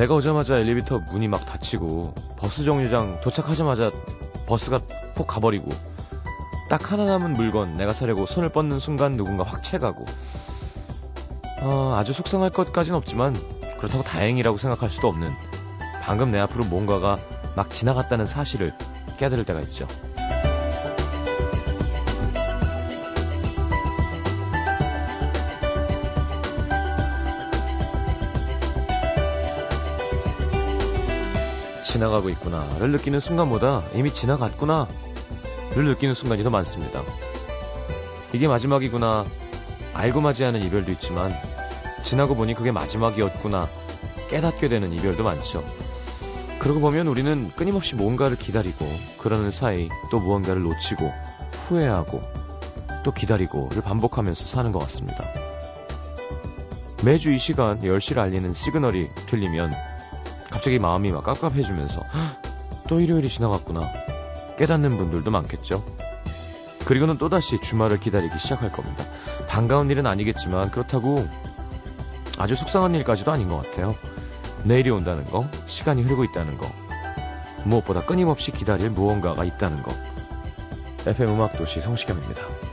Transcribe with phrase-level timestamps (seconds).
[0.00, 3.90] 내가 오자마자 엘리베이터 문이 막 닫히고 버스 정류장 도착하자마자
[4.46, 4.80] 버스가
[5.14, 5.68] 폭 가버리고
[6.70, 10.06] 딱 하나 남은 물건 내가 사려고 손을 뻗는 순간 누군가 확 채가고
[11.60, 13.36] 어, 아주 속상할 것까진 없지만
[13.76, 15.30] 그렇다고 다행이라고 생각할 수도 없는
[16.00, 17.18] 방금 내 앞으로 뭔가가
[17.54, 18.72] 막 지나갔다는 사실을
[19.18, 19.86] 깨달을 때가 있죠.
[31.90, 34.86] 지나가고 있구나를 느끼는 순간보다 이미 지나갔구나를
[35.74, 37.02] 느끼는 순간이 더 많습니다.
[38.32, 39.24] 이게 마지막이구나
[39.94, 41.34] 알고 맞이하는 이별도 있지만
[42.04, 43.68] 지나고 보니 그게 마지막이었구나
[44.28, 45.64] 깨닫게 되는 이별도 많죠.
[46.60, 48.86] 그러고 보면 우리는 끊임없이 뭔가를 기다리고
[49.18, 51.12] 그러는 사이 또 무언가를 놓치고
[51.66, 52.22] 후회하고
[53.02, 55.24] 또 기다리고를 반복하면서 사는 것 같습니다.
[57.02, 59.89] 매주 이 시간 10시를 알리는 시그널이 들리면
[60.60, 62.02] 갑자기 마음이 막 깝깝해지면서
[62.86, 63.80] 또 일요일이 지나갔구나
[64.58, 65.82] 깨닫는 분들도 많겠죠.
[66.84, 69.02] 그리고는 또다시 주말을 기다리기 시작할 겁니다.
[69.48, 71.26] 반가운 일은 아니겠지만 그렇다고
[72.36, 73.94] 아주 속상한 일까지도 아닌 것 같아요.
[74.64, 76.66] 내일이 온다는 거, 시간이 흐르고 있다는 거,
[77.64, 79.92] 무엇보다 끊임없이 기다릴 무언가가 있다는 거.
[81.06, 82.69] FM 음악도시 성시경입니다.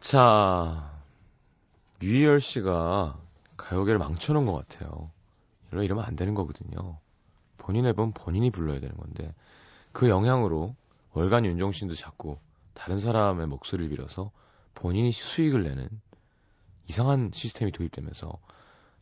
[0.00, 0.90] 자,
[2.02, 3.20] 유희열 씨가
[3.56, 5.10] 가요계를 망쳐놓은 것 같아요.
[5.70, 6.98] 이러 이러면 안 되는 거거든요.
[7.56, 9.32] 본인 앨범 본인이 불러야 되는 건데
[9.92, 10.74] 그 영향으로
[11.12, 12.38] 월간 윤종신도 자꾸
[12.74, 14.32] 다른 사람의 목소리를 빌어서
[14.74, 15.88] 본인이 수익을 내는
[16.88, 18.38] 이상한 시스템이 도입되면서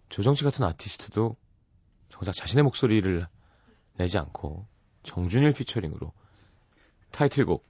[0.09, 1.37] 조정치 같은 아티스트도
[2.11, 3.27] 정작 자신의 목소리를
[3.95, 4.67] 내지 않고
[5.03, 6.13] 정준일 피처링으로
[7.13, 7.65] 타이틀곡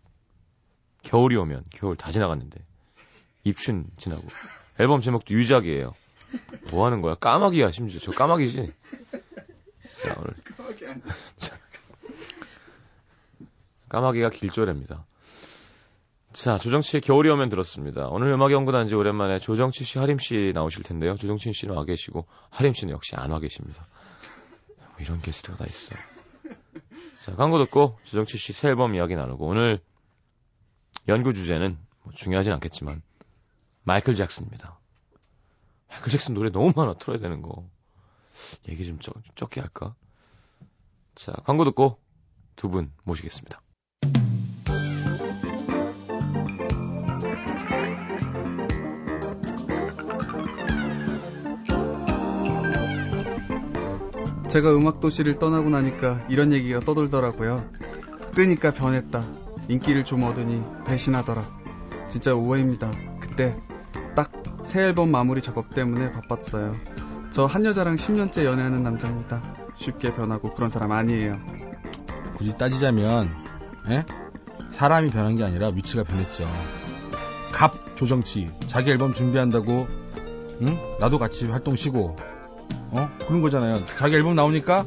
[1.03, 2.65] 겨울이 오면 겨울 다 지나갔는데
[3.45, 4.27] 입춘 지나고
[4.79, 5.95] 앨범 제목도 유작이에요.
[6.71, 7.15] 뭐 하는 거야?
[7.15, 8.73] 까마귀야 심지어 저 까마귀지.
[9.99, 10.35] 자 오늘
[11.37, 11.57] 자,
[13.89, 15.05] 까마귀가 길조랩니다.
[16.37, 18.09] 자 조정치의 겨울이 오면 들었습니다.
[18.09, 21.17] 오늘 음악 연구단지 오랜만에 조정치 씨, 하림 씨 나오실 텐데요.
[21.17, 23.87] 조정치 씨는 와 계시고 하림 씨는 역시 안 와 계십니다.
[24.79, 25.95] 뭐 이런 게스트가 다 있어.
[27.23, 29.81] 자 광고 듣고 조정치 씨 새 앨범 이야기 나누고 오늘
[31.09, 33.01] 연구 주제는 뭐 중요하진 않겠지만
[33.85, 34.79] 마이클 잭슨입니다.
[35.89, 37.67] 마이클 잭슨 노래 너무 많아 틀어야 되는 거.
[38.69, 39.95] 얘기 좀 적, 적게 할까?
[41.15, 41.99] 자, 광고 듣고
[42.57, 43.63] 두 분 모시겠습니다.
[54.49, 57.65] 제가 음악도시를 떠나고 나니까 이런 얘기가 떠돌더라고요.
[58.35, 59.25] 뜨니까 변했다.
[59.69, 61.45] 인기를 좀 얻으니 배신하더라.
[62.09, 62.91] 진짜 오해입니다.
[63.21, 63.55] 그때
[64.15, 64.31] 딱
[64.67, 66.75] 새 앨범 마무리 작업 때문에 바빴어요.
[67.31, 69.41] 저 한 여자랑 10년째 연애하는 남자입니다.
[69.77, 71.39] 쉽게 변하고 그런 사람 아니에요.
[72.35, 73.31] 굳이 따지자면
[73.89, 74.05] 에?
[74.73, 76.49] 사람이 변한 게 아니라 위치가 변했죠.
[77.53, 79.87] 갑 조정치 자기 앨범 준비한다고
[80.63, 80.79] 응?
[80.99, 82.17] 나도 같이 활동 쉬고
[82.97, 83.11] 어?
[83.27, 83.85] 그런 거잖아요.
[83.99, 84.87] 자기 앨범 나오니까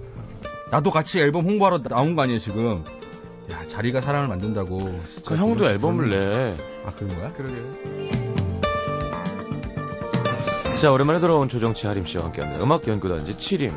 [0.72, 2.84] 나도 같이 앨범 홍보하러 나온 거 아니에요 지금.
[3.52, 5.00] 야 자리가 사람을 만든다고.
[5.26, 6.56] 그 형도 앨범을 내.
[6.86, 7.34] 아 그런 거야?
[7.34, 8.30] 그러게요.
[10.80, 12.64] 자, 오랜만에 돌아온 조정치 하림 씨와 함께합니다.
[12.64, 13.74] 음악 연구단지 7임.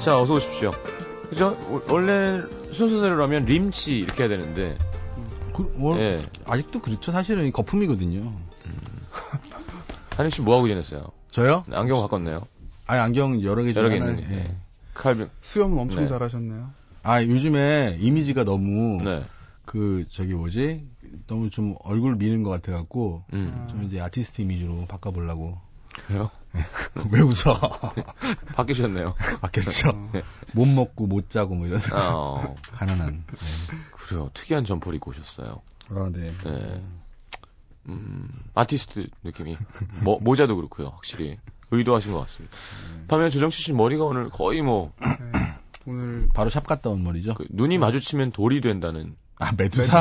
[0.00, 0.72] 자, 어서 오십시오.
[1.30, 1.56] 그죠?
[1.88, 4.76] 원래 순서대로라면 림치 이렇게 해야 되는데.
[5.54, 6.22] 그, 뭐, 예.
[6.44, 7.12] 아직도 그렇죠.
[7.12, 8.32] 사실은 거품이거든요.
[10.16, 11.06] 하림 씨 뭐하고 지냈어요?
[11.30, 11.64] 저요?
[11.68, 12.46] 네, 안경 바꿨네요.
[12.86, 14.34] 아니 안경 여러 개 중에 여러 개 하나, 있는 게.
[14.34, 14.38] 예.
[14.40, 14.56] 예.
[14.94, 15.28] 칼빈.
[15.40, 16.08] 수염 엄청 네.
[16.08, 16.70] 잘하셨네요.
[17.02, 19.24] 아 요즘에 이미지가 너무 네.
[19.64, 20.86] 그 저기 뭐지
[21.26, 23.66] 너무 좀 얼굴 미는 것 같아 갖고 음.
[23.70, 25.58] 좀 이제 아티스트 이미지로 바꿔 보려고
[26.06, 26.30] 그래요?
[27.10, 27.58] 왜 웃어
[28.54, 29.14] 바뀌셨네요.
[29.42, 30.22] 바뀌었죠 네.
[30.52, 33.24] 못 먹고 못 자고 뭐 이런 어, 가난한
[33.92, 34.30] 그래요.
[34.34, 35.60] 특이한 점퍼를 입고 오셨어요.
[35.90, 36.28] 아 네.
[36.44, 36.82] 네.
[37.88, 39.56] 음, 아티스트 느낌이.
[40.02, 41.38] 모, 모자도 그렇고요, 확실히.
[41.70, 42.56] 의도하신 것 같습니다.
[43.08, 45.54] 반면 조정치 씨 머리가 오늘 거의 뭐, 네.
[45.86, 47.34] 오늘 바로 샵 갔다 온 머리죠.
[47.34, 49.16] 그 눈이 마주치면 돌이 된다는.
[49.38, 49.98] 아, 메두사?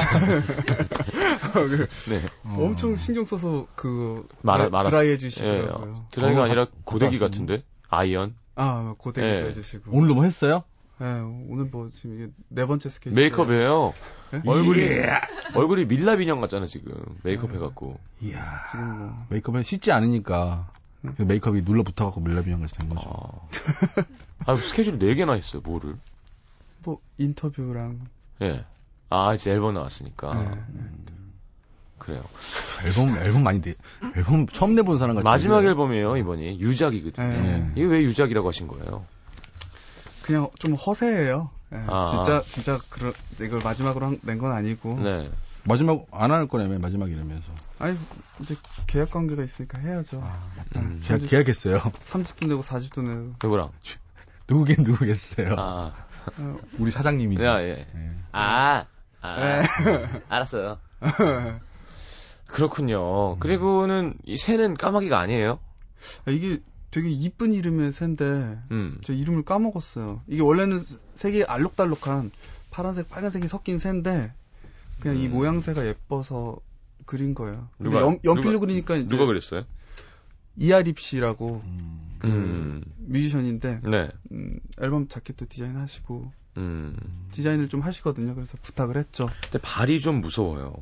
[2.09, 2.21] 네.
[2.43, 2.57] 어.
[2.65, 6.05] 엄청 신경 써서 그 말아- 드라- 말아- 드라이 예, 해주시더라고요.
[6.11, 7.19] 드라이가 어, 아니라 고데기.
[7.19, 7.63] 같은데?
[7.89, 8.35] iron?
[8.55, 9.47] 아 고데기도 예.
[9.49, 9.91] 해주시고.
[9.91, 10.63] 오늘도 뭐 했어요?
[10.99, 11.07] 네,
[11.49, 13.13] 오늘 뭐 지금 이게 네 번째 스케줄.
[13.15, 13.93] 메이크업이에요.
[14.31, 14.41] 네?
[14.45, 14.79] 얼굴이,
[15.55, 16.93] 얼굴이 밀랍 인형 같잖아, 지금.
[17.23, 17.99] 메이크업 해갖고.
[18.21, 18.63] 이야.
[18.71, 20.67] 지금 뭐 메이크업을 씻지 않으니까
[21.17, 23.09] 그 메이크업이 눌러 붙어갖고 밀랍 인형 같이 된 거죠.
[24.45, 25.95] 아, 아 스케줄 4 개나 했어요, 뭐를.
[26.83, 27.99] 뭐 인터뷰랑
[28.41, 28.65] 예.
[29.09, 30.33] 아, 이제 앨범 나왔으니까.
[30.33, 30.81] 네, 네.
[31.99, 32.23] 그래요.
[32.85, 33.75] 앨범 앨범 많이 돼.
[34.17, 35.23] 앨범 처음 내본 사람 같이.
[35.23, 35.69] 마지막 그래요.
[35.71, 36.59] 앨범이에요, 이번이.
[36.59, 37.27] 유작이거든요.
[37.29, 37.71] 네.
[37.75, 39.05] 이게 왜 유작이라고 하신 거예요?
[40.23, 41.49] 그냥 좀 허세예요.
[41.73, 42.05] 예, 아.
[42.09, 44.99] 진짜 진짜 그런 이걸 마지막으로 낸 건 아니고.
[44.99, 45.29] 네.
[45.65, 47.51] 마지막 안 할 거라며 마지막이라면서.
[47.79, 47.97] 아니
[48.41, 48.55] 이제
[48.87, 50.21] 계약 관계가 있으니까 해야죠.
[50.75, 50.99] 음.
[51.01, 51.79] 계약, 계약했어요.
[51.79, 53.33] 30도 내고 40도 내고.
[53.41, 53.71] 누구랑?
[54.49, 55.55] 누구긴 누구겠어요.
[55.57, 55.93] 아,
[56.37, 57.43] 어, 우리 사장님이죠.
[57.45, 57.87] 야, 예.
[57.95, 58.11] 예.
[58.33, 58.85] 아,
[59.21, 59.61] 아, 네.
[60.29, 60.79] 알았어요.
[62.47, 63.37] 그렇군요.
[63.39, 65.59] 그리고는 이 새는 까마귀가 아니에요?
[66.27, 66.59] 아, 이게
[66.91, 68.25] 되게 이쁜 이름의 새인데
[68.71, 68.99] 음.
[69.03, 70.21] 저 이름을 까먹었어요.
[70.27, 70.79] 이게 원래는
[71.15, 72.31] 색이 알록달록한
[72.69, 74.33] 파란색, 빨간색이 섞인 새인데
[75.03, 75.31] 그냥 이 음.
[75.33, 76.57] 모양새가 예뻐서
[77.05, 77.67] 그린 거예요.
[77.77, 79.65] 근데 누가- 연, 연필로 누가- 그리니까 이제 누가 그랬어요?
[80.55, 82.15] 이아립 씨라고 음.
[82.19, 82.83] 그 음.
[82.99, 84.09] 뮤지션인데 네.
[84.31, 86.95] 음, 앨범 자켓도 디자인하시고 음.
[87.31, 88.33] 디자인을 좀 하시거든요.
[88.35, 89.29] 그래서 부탁을 했죠.
[89.43, 90.73] 근데 발이 좀 무서워요.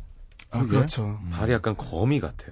[0.51, 0.67] 아, 그래?
[0.69, 1.19] 그렇죠.
[1.23, 1.29] 음.
[1.31, 2.51] 발이 약간 거미 같아요.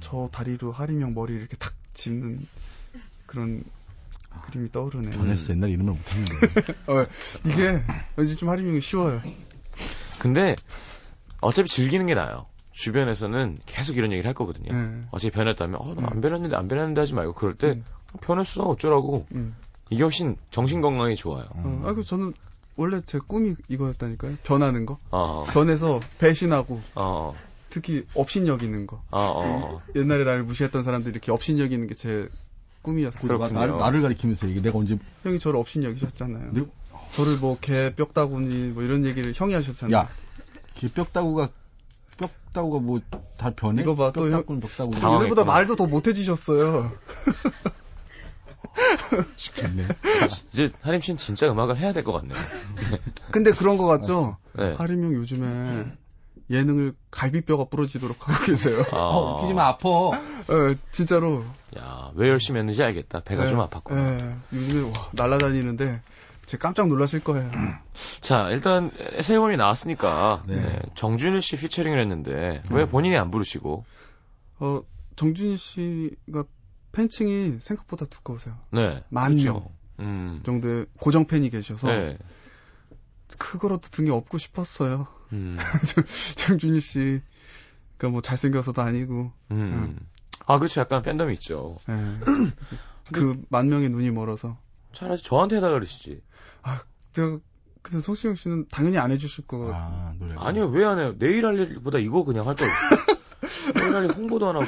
[0.00, 2.44] 저 다리로 하림형 머리를 이렇게 탁 짚는
[3.26, 3.62] 그런
[4.46, 5.10] 그림이 떠오르네요.
[5.12, 5.52] 변했어.
[5.52, 6.32] 옛날 이름을 못했는데.
[6.90, 7.06] 어,
[7.46, 7.84] 이게
[8.16, 9.20] 왠지 좀 하림형이 쉬워요.
[10.18, 10.56] 근데
[11.44, 12.46] 어차피 즐기는 게 나아요.
[12.72, 14.72] 주변에서는 계속 이런 얘기를 할 거거든요.
[14.72, 15.02] 네.
[15.12, 16.20] 어차피 변했다면, 어, 나안 음.
[16.20, 17.84] 변했는데, 안 변했는데 하지 말고, 그럴 때, 음.
[18.20, 19.26] 변했어, 어쩌라고.
[19.32, 19.54] 음.
[19.90, 21.44] 이게 훨씬 정신 건강에 좋아요.
[21.50, 22.32] 어, 아, 그 저는
[22.76, 24.36] 원래 제 꿈이 이거였다니까요.
[24.42, 24.98] 변하는 거.
[25.10, 27.34] 어, 변해서 배신하고 어,
[27.70, 28.96] 특히 업신여기는 거.
[29.10, 29.82] 어, 어.
[29.94, 32.28] 옛날에 나를 무시했던 사람들이 이렇게 업신여기는 게 제
[32.82, 33.28] 꿈이었어요.
[33.38, 33.58] 그렇군요.
[33.60, 36.52] 나를, 나를 가리키면서 이게 내가 언제 형이 저를 업신여기셨잖아요.
[36.52, 36.66] 내-
[37.12, 39.96] 저를 뭐 개 뼈다구니 뭐 이런 얘기를 형이 하셨잖아요.
[39.96, 40.23] 야, 이
[40.88, 41.48] 뼈다구가
[42.52, 43.00] 뼈다구가 뭐
[43.36, 43.82] 다 변해?
[43.82, 44.92] 이거 봐, 뼈다구는 뼈다구.
[44.92, 45.18] 당황했구나.
[45.18, 46.92] 우리보다 말도 더 못해지셨어요.
[49.36, 49.86] 좋네.
[50.52, 52.36] 이제 하림 씨는 진짜 음악을 해야 될 것 같네요.
[53.30, 54.36] 근데 그런 거 같죠?
[54.58, 54.74] 네.
[54.76, 55.86] 하림 형 요즘에
[56.50, 58.84] 예능을 갈비뼈가 부러지도록 하고 계세요.
[58.92, 59.88] 아, 어, 웃기지 마, 아파.
[59.88, 60.12] 어,
[60.90, 61.44] 진짜로.
[61.78, 63.20] 야, 왜 열심히 했는지 알겠다.
[63.20, 64.20] 배가 예, 좀 아팠구나.
[64.52, 66.00] 예, 요즘에 와, 날아다니는데
[66.46, 67.50] 제 깜짝 놀라실 거예요.
[68.20, 70.56] 자, 일단 새 앨범이 나왔으니까 네.
[70.56, 73.84] 네, 정준일 씨 피처링을 했는데 왜 본인이 안 부르시고?
[74.60, 74.82] 어,
[75.16, 76.44] 정준희 씨가
[76.92, 78.56] 팬층이 생각보다 두꺼우세요.
[78.70, 79.02] 네.
[79.08, 79.52] 만 그쵸.
[79.52, 79.68] 명.
[80.00, 80.40] 음.
[80.44, 82.18] 정도의 고정 팬이 계셔서 네.
[83.38, 85.06] 그거라도 등에 업고 싶었어요.
[85.32, 85.56] 음.
[86.36, 89.98] 정준희 씨가 뭐 잘생겨서도 아니고 음.
[90.46, 90.80] 아, 그렇죠.
[90.80, 91.76] 약간 팬덤이 있죠.
[91.88, 91.94] 예.
[93.12, 94.58] 그만 명의 눈이 멀어서
[94.92, 96.20] 차라리 저한테 해달라 그러시지.
[97.12, 97.38] 제가
[97.82, 99.74] 근데 송시영 씨는 당연히 안 해주실 거 같아요.
[99.76, 100.34] 아, 노래.
[100.38, 101.14] 아니요, 왜 안 해요?
[101.18, 102.66] 내일 할 일보다 이거 그냥 할 걸.
[103.76, 104.64] 내일 할 일 홍보도 안 하고.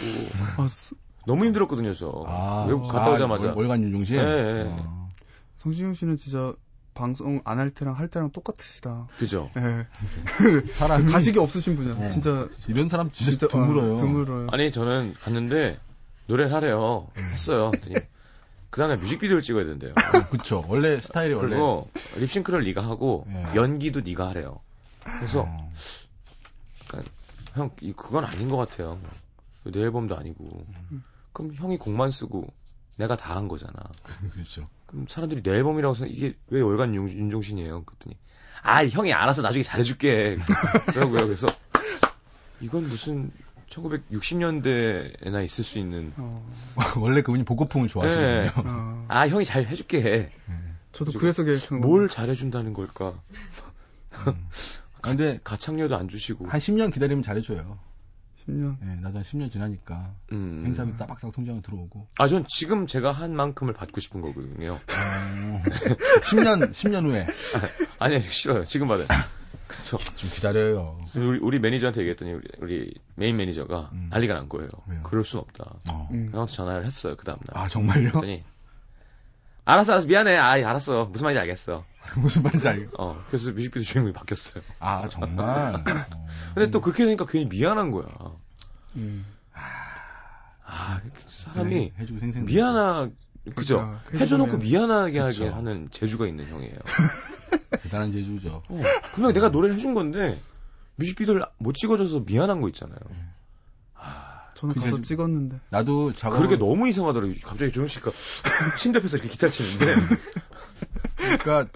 [0.58, 0.94] 아, 수-
[1.26, 2.24] 너무 힘들었거든요, 저.
[2.26, 3.54] 아, 외국 갔다 아, 오자마자.
[3.54, 4.16] 월, 간 윤종신?
[4.18, 4.64] 예, 예.
[4.68, 5.08] 어.
[5.56, 6.52] 송시영 씨는 진짜
[6.94, 9.08] 방송 안 할 때랑 할 때랑 똑같으시다.
[9.18, 9.50] 그죠?
[9.56, 9.86] 예.
[10.72, 11.94] 사람이 가식이 없으신 분이야.
[11.94, 12.10] 어.
[12.10, 13.94] 진짜 이런 사람 진짜, 진짜 드물어요.
[13.94, 14.46] 어, 드물어요.
[14.52, 15.80] 아니, 저는 갔는데,
[16.26, 17.08] 노래를 하래요.
[17.32, 17.72] 했어요.
[18.70, 19.94] 그 다음에 뮤직비디오를 찍어야 된대요.
[20.30, 20.64] 그쵸.
[20.68, 21.50] 원래 스타일이 원래.
[21.50, 23.54] 그리고, 립싱크를 네가 하고, 예.
[23.54, 24.60] 연기도 네가 하래요.
[25.02, 25.56] 그래서, 어.
[27.54, 29.00] 형, 이- 그건 아닌 것 같아요.
[29.64, 30.66] 내 앨범도 아니고.
[31.32, 32.46] 그럼 형이 곡만 쓰고,
[32.96, 33.72] 내가 다 한 거잖아.
[34.32, 34.68] 그렇죠.
[34.86, 37.84] 그럼 사람들이 내 앨범이라고 해서 이게 왜 월간 윤, 윤종신이에요?
[37.84, 38.16] 그랬더니
[38.62, 40.38] 아 형이 알아서 나중에 잘해줄게
[40.94, 41.46] 그러고요 그래서
[42.60, 43.30] 이건 무슨
[43.70, 46.46] 1960년대에나 있을 수 있는 어,
[47.00, 48.42] 원래 그분이 보고풍을 좋아하시거든요.
[48.44, 48.50] 예.
[48.56, 49.04] 어.
[49.08, 50.30] 아 형이 잘 해줄게
[50.92, 51.86] 저도 그래서 계획한 거.
[51.86, 53.14] 뭘 잘해준다는 걸까
[54.26, 54.48] 음.
[54.96, 57.78] 아, 근데 가창료도 안 주시고 한 10년 기다리면 잘해줘요.
[58.46, 58.76] 10년.
[58.82, 60.62] 예, 나도 한 10년 지나니까 음.
[60.64, 62.06] 행사비 따박따박 통장에 들어오고.
[62.18, 64.74] 아, 전 지금 제가 한 만큼을 받고 싶은 거거든요.
[64.74, 65.62] 어,
[66.22, 67.26] 10년 10년 후에
[67.98, 68.64] 아니, 싫어요.
[68.64, 69.08] 지금 받아요.
[69.66, 71.00] 그래서 좀 기다려요.
[71.16, 74.08] 우리, 우리 매니저한테 얘기했더니 우리, 우리 메인 매니저가 음.
[74.10, 74.68] 난리가 난 거예요.
[74.88, 75.02] 왜요?
[75.02, 75.64] 그럴 순 없다.
[75.90, 76.08] 어.
[76.12, 76.30] 음.
[76.32, 77.16] 형한테 전화를 했어요.
[77.16, 77.62] 그 다음 날.
[77.62, 78.10] 아 정말요?
[78.10, 78.44] 그랬더니
[79.64, 80.36] 알았어, 알았어, 미안해.
[80.36, 81.06] 아, 알았어.
[81.06, 81.84] 무슨 말인지 알겠어.
[82.18, 83.02] 무슨 말인지 알고.
[83.02, 84.62] 어, 그래서 뮤직비디오 주인공이 바뀌었어요.
[84.78, 85.74] 아 정말.
[86.14, 86.26] 어.
[86.54, 88.06] 근데 또 그렇게 되니까 괜히 미안한 거야.
[88.94, 89.26] 음.
[90.64, 92.44] 아, 그 사람이 해, 주고 생생.
[92.44, 93.10] 미안하,
[93.54, 93.98] 그죠?
[94.12, 95.48] 해줘놓고 미안하게 하게.
[95.48, 96.76] 하는 재주가 있는 형이에요.
[97.82, 98.62] 대단한 제주죠.
[98.68, 98.82] 어,
[99.14, 100.38] 분명 내가 노래를 해준 건데
[100.96, 102.98] 뮤직비디오를 못 찍어줘서 미안한 거 있잖아요.
[104.54, 105.60] 저는 그 가서 제주- 찍었는데.
[105.68, 106.38] 나도 작업.
[106.38, 107.36] 그렇게 너무 이상하더라고요.
[107.44, 108.10] 갑자기 조영 씨가
[108.78, 109.84] 침대 옆에서 이렇게 기타 치는데.
[111.16, 111.66] 그러니까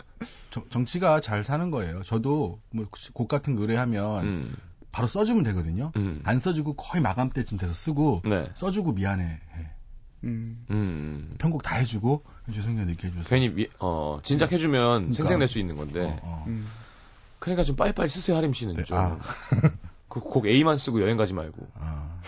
[0.50, 2.02] 정, 정치가 잘 사는 거예요.
[2.04, 4.56] 저도 뭐곡 같은 노래 하면 음,
[4.92, 5.92] 바로 써주면 되거든요.
[5.96, 6.22] 음.
[6.24, 8.48] 안 써주고 거의 마감 때쯤 돼서 쓰고 네.
[8.54, 9.24] 써주고 미안해.
[9.24, 9.70] 해.
[10.24, 10.64] 음.
[10.70, 11.34] 음.
[11.38, 13.28] 편곡 다 해주고 죄송해요 늦게 해줘서.
[13.28, 15.12] 괜히 미, 어, 진작 해주면 그러니까.
[15.14, 16.04] 생생낼 수 있는 건데.
[16.04, 16.44] 어, 어.
[16.46, 16.66] 음.
[17.38, 18.76] 그러니까 좀 빨리빨리 쓰세요, 하림 씨는.
[18.76, 18.98] 네, 좀.
[18.98, 19.18] 아.
[20.08, 21.66] 그곡 A만 쓰고 여행 가지 말고.
[21.74, 22.20] 아.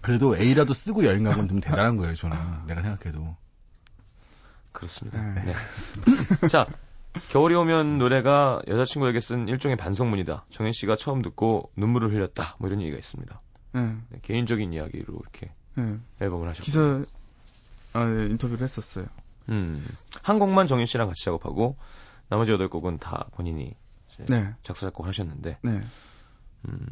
[0.00, 2.36] 그래도 A라도 쓰고 여행 간 건 좀 대단한 거예요, 저는.
[2.66, 3.36] 내가 생각해도.
[4.72, 5.22] 그렇습니다.
[5.34, 5.44] 네.
[5.44, 5.52] 네.
[6.48, 6.66] 자,
[7.30, 10.46] 겨울이 오면 노래가 여자친구에게 쓴 일종의 반성문이다.
[10.50, 12.56] 정현 씨가 처음 듣고 눈물을 흘렸다.
[12.58, 13.40] 뭐 이런 얘기가 있습니다.
[13.74, 13.80] 네.
[14.08, 15.98] 네, 개인적인 이야기로 이렇게 네.
[16.20, 16.64] 앨범을 하셨고.
[16.64, 17.04] 기사,
[17.92, 19.06] 아, 네, 인터뷰를 했었어요.
[19.48, 19.84] 음.
[20.22, 21.76] 한 곡만 정현 씨랑 같이 작업하고
[22.28, 23.74] 나머지 여덟 곡은 다 본인이
[24.28, 24.54] 네.
[24.62, 25.82] 작사 작곡 하셨는데 네.
[26.68, 26.86] 음,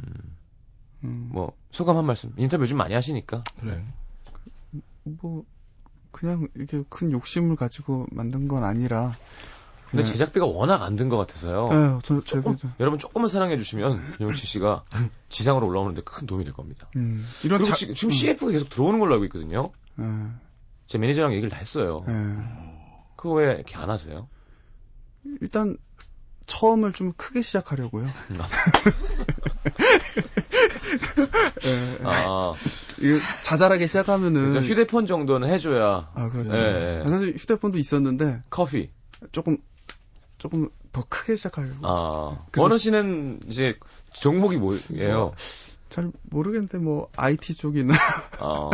[1.05, 2.33] 음, 뭐 소감 한 말씀.
[2.37, 3.45] 인터뷰 요즘 많이 하시니까.
[3.61, 3.85] 그래.
[5.05, 5.45] 뭐,
[6.11, 9.13] 그냥 이게 큰 욕심을 가지고 만든 건 아니라.
[9.91, 11.69] 근데 그냥- 제작비가 워낙 안 든 것 같아서요.
[11.69, 14.85] 네, 저, 저, 조금, 저, 여러분 조금만 사랑해 주시면 윤영치 씨가
[15.29, 16.89] 지상으로 올라오는데 큰 도움이 될 겁니다.
[16.97, 19.71] 음, 이런 자, 지금, 음, CF가 계속 들어오는 걸로 알고 있거든요.
[19.97, 20.05] 네,
[20.87, 22.05] 제 매니저랑 얘기를 다 했어요.
[22.07, 22.15] 네.
[23.17, 24.29] 그거 왜 이렇게 안 하세요?
[25.41, 25.77] 일단,
[26.47, 28.07] 처음을 좀 크게 시작하려고요.
[28.07, 28.11] 예,
[32.05, 32.55] 아,
[33.01, 34.51] 이거 자잘하게 시작하면은.
[34.51, 36.63] 그래서 휴대폰 정도는 해줘야 아, 그렇죠.
[36.63, 37.07] 예, 예.
[37.07, 38.91] 사실 휴대폰도 있었는데, 커피.
[39.33, 39.59] 조금,
[40.41, 41.77] 조금 더 크게 시작하려고.
[41.83, 43.79] 아, 그래서- 원호 씨는 이제
[44.15, 45.33] 종목이 뭐예요?
[45.91, 47.95] 잘 모르겠는데, 뭐, IT 쪽이나.
[48.41, 48.71] 어,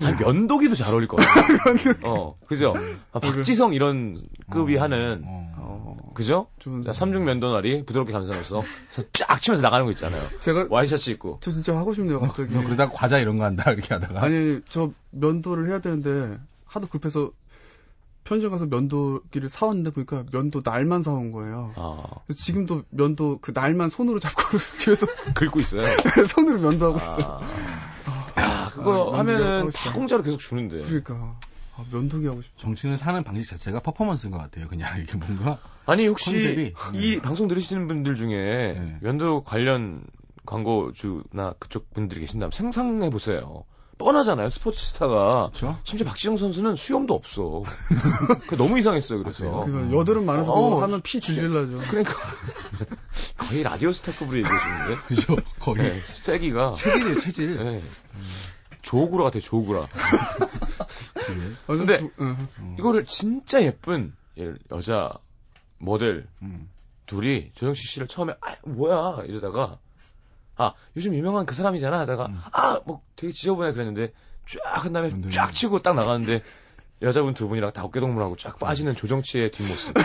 [0.00, 1.94] 한 면도기도 잘 어울릴 것 같아요.
[2.04, 2.74] 어, 그죠?
[3.10, 5.52] 아, 박지성 이런 급이 하는, 어.
[5.56, 6.46] 어, 그죠?
[6.58, 6.84] 좀.
[6.84, 8.62] 자, 삼중 면도날이 부드럽게 감싸면서
[9.14, 10.22] 쫙 치면서 나가는 거 있잖아요.
[10.40, 11.38] 제가, 와이셔츠 입고.
[11.40, 12.54] 저 진짜 하고 싶네요, 갑자기.
[12.54, 14.22] 너 그러다가 과자 이런 거 한다, 이렇게 하다가.
[14.22, 17.32] 아니, 아니, 저 면도를 해야 되는데, 하도 급해서
[18.24, 21.72] 편의점 가서 면도기를 사왔는데 보니까 면도 날만 사온 거예요.
[21.76, 25.82] 아, 그래서 지금도 면도 그 날만 손으로 잡고 집에서 긁고 있어요.
[26.26, 27.40] 손으로 면도하고 있어요.
[28.06, 29.92] 아, 야, 그거 아, 하면은 다.
[29.92, 30.82] 공짜로 계속 주는데.
[30.82, 31.36] 그러니까
[31.76, 32.54] 아, 면도기 하고 싶어.
[32.58, 34.68] 정치는 사는 방식 자체가 퍼포먼스인 것 같아요.
[34.68, 35.58] 그냥 이게 뭔가.
[35.86, 36.74] 아니 혹시 컨셉이?
[36.94, 37.22] 이 음.
[37.22, 38.98] 방송 들으시는 분들 중에 네.
[39.00, 40.04] 면도 관련
[40.46, 43.64] 광고주나 그쪽 분들이 계신다면 상상해 보세요.
[44.02, 44.50] 뻔하잖아요.
[44.50, 45.78] 스포츠 스타가 그렇죠?
[45.84, 47.62] 심지어 박지성 선수는 수염도 없어.
[48.58, 49.22] 너무 이상했어요.
[49.22, 49.64] 그래서 아?
[49.64, 51.78] 그거 여드름 많아서 어, 하면 피 줄질 나죠.
[51.88, 52.14] 그러니까
[53.38, 55.36] 거의 라디오 스타급으로 얘기해 주는데 그죠?
[55.60, 55.78] 거의.
[55.78, 57.64] 네, 세기가 체질이에요, 체질.
[57.64, 57.82] 네.
[58.82, 59.42] 조구라 같아요.
[59.42, 59.82] 조구라.
[59.82, 61.52] 네.
[61.68, 62.76] 아, 근데 그, 응.
[62.78, 65.12] 이거를 진짜 예쁜 예, 여자
[65.78, 66.68] 모델 음.
[67.06, 69.78] 둘이 조영식 씨를 처음에 아 뭐야 이러다가
[70.62, 72.40] 아 요즘 유명한 그 사람이잖아 하다가 음.
[72.52, 74.12] 아뭐 되게 지저분해 그랬는데
[74.46, 76.42] 쫙 한 다음에 근데- 쫙 치고 딱 나가는데
[77.02, 80.02] 여자분 두 분이랑 다 어깨동무하고 쫙 빠지는 조정치의 뒷모습 어.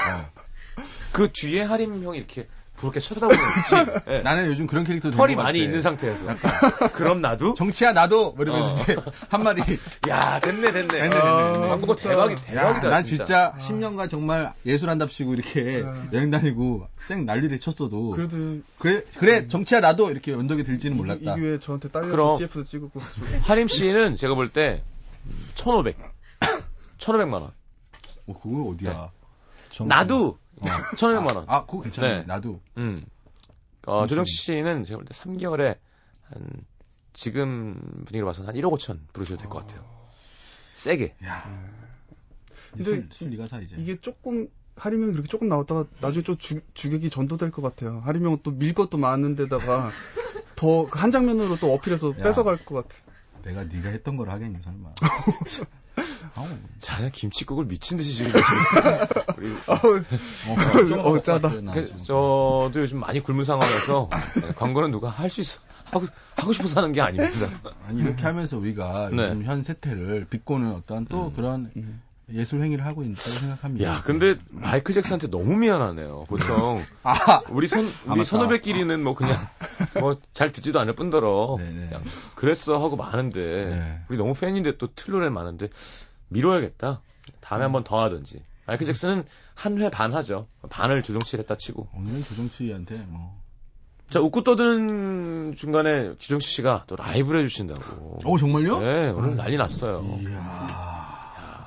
[1.13, 2.47] 그 뒤에 하림 형이 이렇게
[2.77, 4.19] 부럽게 쳐다보는 거지 예.
[4.19, 6.27] 나는 요즘 그런 캐릭터 털이 많이 있는 상태에서
[6.93, 8.81] 그럼 나도 정치야 나도 뭐 이러면서 어.
[8.83, 8.95] 이제
[9.29, 9.61] 한마디
[10.07, 11.73] 야 됐네 됐네 됐네, 됐네, 아.
[11.73, 13.25] 아, 그거 대박이 야, 대박이다 난 진짜.
[13.25, 15.83] 진짜 10년간 정말 예술한답시고 이렇게 네.
[16.13, 21.33] 여행 다니고 쌩 난리를 쳤어도 그래도 그래 그래 정치야 나도 이렇게 언덕에 들지는 몰랐다.
[21.33, 22.37] 이, 기회에 저한테 딸려서 그럼.
[22.37, 23.01] CF도 찍었고
[23.41, 24.83] 하림 씨는 제가 볼 때
[25.57, 25.97] 1,500
[26.99, 27.43] 1,500만 원
[28.27, 29.09] 어, 그거 어디야?
[29.71, 30.65] 정- 나도 어.
[30.65, 32.17] 1,500만 원 아, 그거 괜찮네.
[32.19, 32.23] 네.
[32.23, 32.61] 나도.
[32.77, 33.05] 음.
[33.85, 35.77] 어, 조정치 씨는 제가 볼 때 3개월에
[36.23, 36.65] 한
[37.13, 39.85] 지금 분위기로 봐서는 한 1억 5천 부르셔도 될 것 같아요.
[40.73, 41.15] 세게.
[41.25, 41.49] 야.
[42.73, 43.75] 근데 네가 사 이제.
[43.79, 48.01] 이게 조금 하리명이 그렇게 조금 나왔다가 나중에 좀 주, 주객이 전도될 것 같아요.
[48.01, 49.89] 하리명은 또 밀 것도 많은데다가
[50.55, 52.23] 더 한 장면으로 또 어필해서 야.
[52.23, 52.95] 뺏어갈 것 같아.
[53.43, 54.93] 내가 네가 했던 걸 하겠니 설마.
[56.35, 56.47] 아우.
[56.79, 59.51] 자네 김치국을 미친 듯이 지금 드시고 우리
[61.03, 61.49] 어, 어, 짜다.
[61.71, 64.09] 그, 저도 요즘 많이 굶은 상황에서
[64.41, 65.59] 네, 광고는 누가 할 수 있어
[65.91, 67.47] 하고 하고 싶어서 하는 게 아닙니다.
[67.87, 69.23] 아니 이렇게 하면서 우리가 네.
[69.23, 71.33] 요즘 현 세태를 비꼬는 어떤 또 음.
[71.35, 72.01] 그런 음.
[72.33, 73.87] 예술 행위를 하고 있다고 생각합니다.
[73.89, 76.25] 야, 근데 마이클 잭슨한테 너무 미안하네요.
[76.27, 78.25] 보통 아, 우리 선 아, 우리.
[78.25, 79.47] 선후배끼리는 뭐 그냥
[80.01, 81.87] 뭐 잘 듣지도 않을 뿐더러 네네.
[81.87, 82.03] 그냥
[82.35, 83.99] 그랬어 하고 많은데 네.
[84.09, 85.69] 우리 너무 팬인데 또 틀로래 많은데
[86.27, 87.01] 미뤄야겠다.
[87.39, 88.43] 다음에 한번 더 하든지.
[88.65, 89.23] 마이클 잭슨은
[89.55, 90.47] 한 회 반 하죠.
[90.69, 91.87] 반을 조정치를 했다 치고.
[91.95, 93.35] 오늘은 조정치한테 뭐
[94.09, 98.19] 자, 웃고 떠드는 중간에 기정씨 씨가 또 라이브를 해주신다고.
[98.25, 98.79] 오, 정말요?
[98.79, 100.05] 네, 오늘 난리 났어요.
[100.21, 100.96] 이야.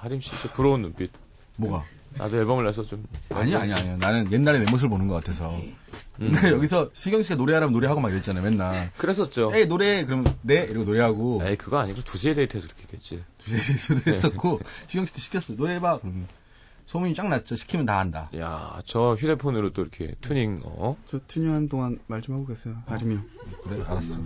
[0.00, 1.10] 야, 하림 씨 부러운 눈빛.
[1.56, 1.84] 뭐가?
[2.16, 3.04] 나도 앨범을 내서 좀.
[3.30, 3.96] 아니, 아니, 아니.
[3.98, 5.56] 나는 옛날에 내 모습을 보는 것 같아서.
[5.56, 5.76] 음.
[6.16, 8.90] 근데 여기서 시경 씨가 노래하라면 노래하고 막 이랬잖아요, 맨날.
[8.96, 9.50] 그랬었죠.
[9.54, 10.04] 에이, 노래!
[10.04, 10.62] 그럼, 네!
[10.64, 11.42] 이러고 노래하고.
[11.44, 13.22] 에이, 그거 아니고 두시의 데이트에서 그렇게 했겠지.
[13.38, 15.54] 두데에서도 했었고, 시경 씨도 시켰어.
[15.54, 15.98] 노래해봐.
[16.00, 16.26] 그러면
[16.86, 17.54] 소문이 쫙 났죠.
[17.56, 18.28] 시키면 다 한다.
[18.36, 20.96] 야, 저 휴대폰으로 또 이렇게 튜닝, 어?
[21.06, 22.76] 저 튜닝 하는 동안 말 좀 하고 계세요.
[22.86, 23.24] 하림이 형.
[23.62, 24.16] 그래, 알았어.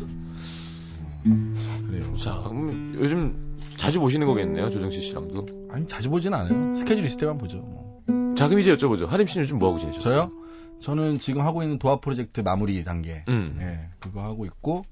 [1.25, 2.16] 그래요.
[2.16, 5.47] 자, 그럼 요즘 자주 보시는 거겠네요, 조정치 씨랑도.
[5.71, 6.75] 아니, 자주 보진 않아요.
[6.75, 7.59] 스케줄 있을 때만 보죠.
[7.59, 8.35] 뭐.
[8.37, 9.07] 자, 그럼 이제 여쭤보죠.
[9.07, 10.14] 하림 씨는 요즘 뭐하고 지내셨어요?
[10.14, 10.33] 저요?
[10.81, 13.25] 저는 지금 하고 있는 도합 프로젝트 마무리 단계.
[13.28, 13.59] 음.
[13.61, 14.85] 예, 그거 하고 있고,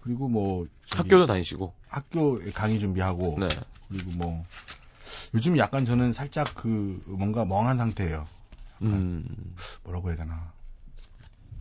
[0.00, 1.74] 그리고 뭐, 학교도 다니시고.
[1.88, 3.48] 학교 강의 준비하고, 네.
[3.88, 4.44] 그리고 뭐,
[5.34, 8.26] 요즘 약간 저는 살짝 그, 뭔가 멍한 상태예요.
[8.82, 9.24] 음,
[9.82, 10.52] 뭐라고 해야 되나.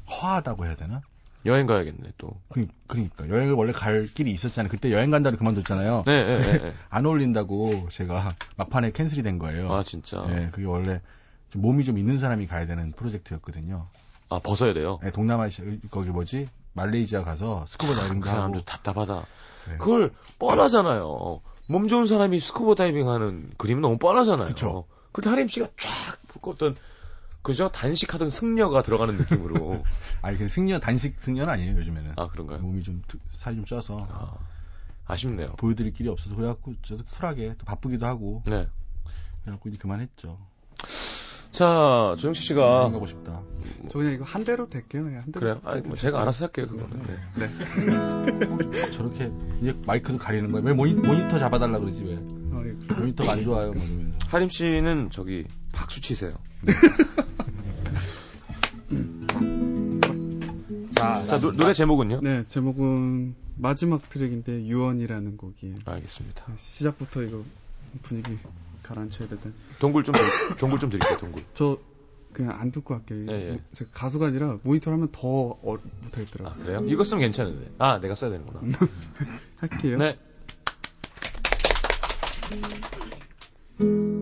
[0.10, 1.02] 허하다고 해야 되나?
[1.46, 2.40] 여행 가야겠네, 또.
[2.50, 3.28] 그, 그러니까.
[3.28, 4.70] 여행을 원래 갈 길이 있었잖아요.
[4.70, 6.04] 그때 여행 간다를 그만뒀잖아요.
[6.06, 6.74] 네, 네, 네, 네.
[6.90, 9.72] 안 어울린다고 제가 막판에 캔슬이 된 거예요.
[9.72, 10.26] 아, 진짜.
[10.28, 11.02] 네, 그게 원래
[11.50, 13.88] 좀 몸이 좀 있는 사람이 가야 되는 프로젝트였거든요.
[14.30, 15.00] 아, 벗어야 돼요.
[15.04, 16.48] 네, 동남아시아, 거기 뭐지?
[16.74, 18.38] 말레이시아 가서 스쿠버 다이빙도 그 하고.
[18.38, 19.26] 사람도 답답하다.
[19.70, 19.78] 네.
[19.78, 21.42] 그걸 뻔하잖아요.
[21.68, 24.48] 몸 좋은 사람이 스쿠버 다이빙 하는 그림은 너무 뻔하잖아요.
[24.48, 24.86] 그쵸.
[25.12, 26.76] 근데 하림 씨가 쫙 어떤
[27.44, 27.70] 그죠?
[27.70, 29.84] 단식하던 승려가 들어가는 느낌으로.
[30.24, 32.14] 아니, 그 승려, 단식 승려는 아니에요, 요즘에는.
[32.16, 32.60] 아, 그런가요?
[32.60, 34.08] 몸이 좀, 트- 살이 좀 쪄서.
[34.10, 34.34] 아,
[35.06, 35.50] 아쉽네요.
[35.58, 36.36] 보여드릴 길이 없어서.
[36.36, 38.42] 그래갖고, 저도 쿨하게, 또 바쁘기도 하고.
[38.46, 38.68] 네.
[39.44, 40.40] 그래갖고 이제 그만했죠.
[41.52, 43.44] 자, 조영식 씨가 여행 가고 싶다.
[43.90, 45.04] 저 그냥 이거 한 대로 될게요.
[45.04, 45.40] 그냥 한 대로.
[45.42, 45.62] 그래요?
[45.66, 47.04] 아니, 뭐 제가 알아서 할게요, 그거는.
[47.36, 47.48] 네.
[47.48, 48.92] 네.
[48.92, 50.66] 저렇게, 이제 마이크도 가리는 거예요.
[50.66, 52.16] 왜 모니, 모니터 잡아달라 그러지, 왜.
[52.16, 52.96] 어, 이거.
[53.02, 54.18] 모니터가 안 좋아요, 뭐 이러면서.
[54.30, 56.34] 하림 씨는 저기 박수 치세요.
[61.04, 62.22] 자, 자, 노, 노래 제목은요?
[62.22, 65.76] 네, 제목은 마지막 트랙인데 유언이라는 곡이에요.
[65.86, 66.46] 알겠습니다.
[66.58, 67.44] 시작부터 이거
[68.02, 68.38] 분위기
[68.84, 71.44] 가라앉혀야 되는데 동굴 좀, 드- 동굴 좀 드릴게요, 동굴.
[71.54, 71.78] 저
[72.32, 73.26] 그냥 안 듣고 할게요.
[73.30, 73.60] 예, 예.
[73.74, 76.64] 제가 가수가 아니라 모니터를 하면 더 어, 아, 못하겠더라고요.
[76.64, 76.84] 그래요?
[76.88, 77.72] 이거 쓰면 괜찮은데.
[77.78, 78.62] 아, 내가 써야 되는구나.
[79.60, 79.98] 할게요.
[79.98, 80.18] 네.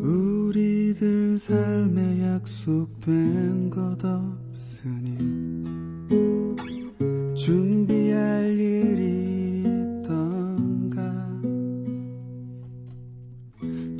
[0.02, 5.71] 우리들 삶에 약속된 것 없으니
[7.44, 11.02] 준비할 일이 있던가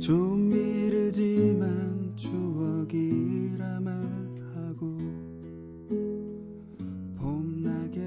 [0.00, 4.96] 좀 이르지만 추억이라 말하고
[7.18, 7.98] 봄나게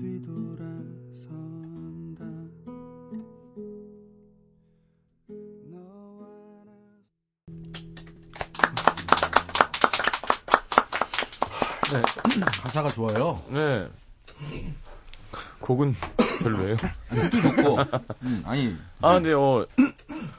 [0.00, 1.30] 뒤돌아선다
[5.70, 6.26] 너와
[11.92, 12.02] 나 네.
[12.64, 13.44] 가사가 좋아요.
[13.52, 13.88] 네.
[15.60, 15.94] 곡은
[16.42, 16.76] 별로예요.
[17.30, 17.78] 또 좋고.
[18.22, 18.76] 음, 아니.
[19.00, 19.66] 아, 근데, 어,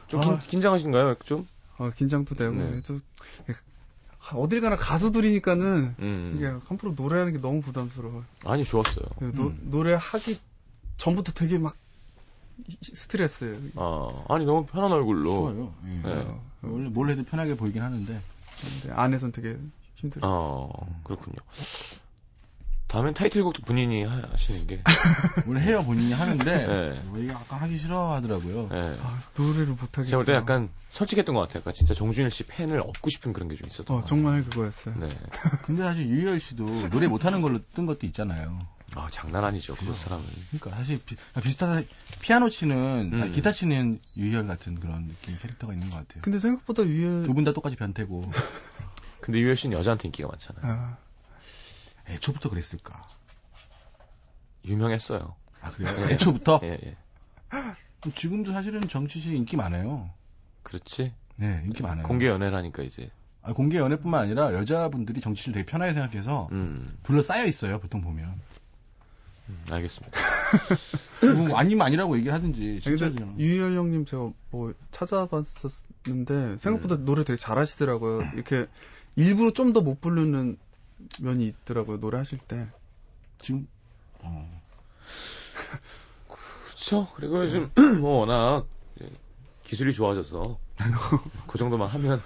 [0.07, 0.23] 좀 아.
[0.23, 1.15] 긴, 긴장하신가요?
[1.25, 1.47] 좀?
[1.77, 2.69] 어, 긴장도 되고 네.
[2.69, 2.99] 그래도
[4.35, 6.33] 어딜 가나 가수들이니까는 음.
[6.35, 8.23] 이게 함부로 노래하는 게 너무 부담스러워.
[8.45, 9.05] 아니, 좋았어요.
[9.35, 9.59] 노, 음.
[9.63, 10.39] 노래하기
[10.97, 11.75] 전부터 되게 막
[12.67, 13.57] 이- 스트레스예요.
[13.75, 15.33] 아, 아니, 너무 편한 얼굴로.
[15.33, 15.73] 좋아요.
[15.85, 16.07] 예.
[16.07, 16.27] 네.
[16.61, 18.21] 원래 뭘 해도 편하게 보이긴 하는데.
[18.91, 19.57] 안에선 되게
[19.95, 20.25] 힘들어.
[20.27, 21.35] 어, 그렇군요.
[22.93, 24.79] 다음엔 타이틀곡도 본인이 하- 하시는 게.
[25.47, 27.01] 원래 해요 본인이 하는데 네.
[27.07, 28.69] 뭐 이게 약간 하기 싫어하더라고요.
[28.71, 28.97] 예.
[29.01, 30.05] 아, 노래를 못 하겠어요.
[30.05, 31.61] 제가 볼 때 약간 솔직했던 것 같아요.
[31.61, 34.07] 약간 진짜 정준일 씨 팬을 얻고 싶은 그런 게 좀 있었던 어, 것 같아요.
[34.21, 34.93] 정말 그거였어요.
[34.99, 35.09] 네.
[35.65, 38.67] 근데 사실 유희열 씨도 노래 못하는 걸로 뜬 것도 있잖아요.
[38.95, 39.73] 아, 장난 아니죠.
[39.73, 40.23] 그 사람은.
[40.51, 41.81] 그러니까 사실 비, 비슷하다.
[42.21, 43.21] 피아노 치는 음.
[43.23, 46.21] 아니, 기타 치는 유희열 같은 그런 느낌 캐릭터가 있는 것 같아요.
[46.21, 48.31] 근데 생각보다 유열 두 분 다 똑같이 변태고
[49.19, 50.63] 근데 유열 씨는 여자한테 인기가 많잖아요.
[50.71, 50.97] 아,
[52.07, 53.07] 애초부터 그랬을까?
[54.65, 55.35] 유명했어요.
[55.61, 55.89] 아 그래요?
[56.09, 56.59] 애초부터?
[56.63, 56.95] 예, 예.
[58.15, 60.09] 지금도 사실은 정치 씨 인기 많아요.
[60.63, 61.13] 그렇지.
[61.35, 62.05] 네, 인기 많아요.
[62.07, 63.09] 공개 연애라니까 이제.
[63.41, 67.79] 아, 공개 연애뿐만 아니라 여자분들이 정치 씨를 되게 편하게 생각해서 음, 둘러싸여 있어요.
[67.79, 68.39] 보통 보면.
[69.49, 70.17] 음, 알겠습니다.
[71.49, 72.81] 뭐 아니면 아니라고 얘기를 하든지.
[73.39, 77.05] 유열 형님 제가 뭐 찾아봤었는데 생각보다 음.
[77.05, 78.21] 노래 되게 잘하시더라고요.
[78.35, 78.67] 이렇게
[79.17, 80.57] 일부러 좀 더 못 부르는
[81.21, 81.97] 면이 있더라고요.
[81.97, 82.67] 노래하실 때.
[83.39, 83.67] 지금
[84.19, 84.61] 어.
[86.27, 87.07] 그렇죠.
[87.15, 88.67] 그리고 요즘 뭐 워낙
[89.63, 90.59] 기술이 좋아져서
[91.47, 92.21] 그 정도만 하면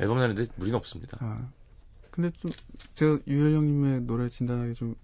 [0.00, 1.18] 앨범 내는데 무리는 없습니다.
[1.20, 1.48] 아.
[2.10, 2.52] 근데 좀
[2.92, 4.94] 제가 유열 형님의 노래 진단하기 좀,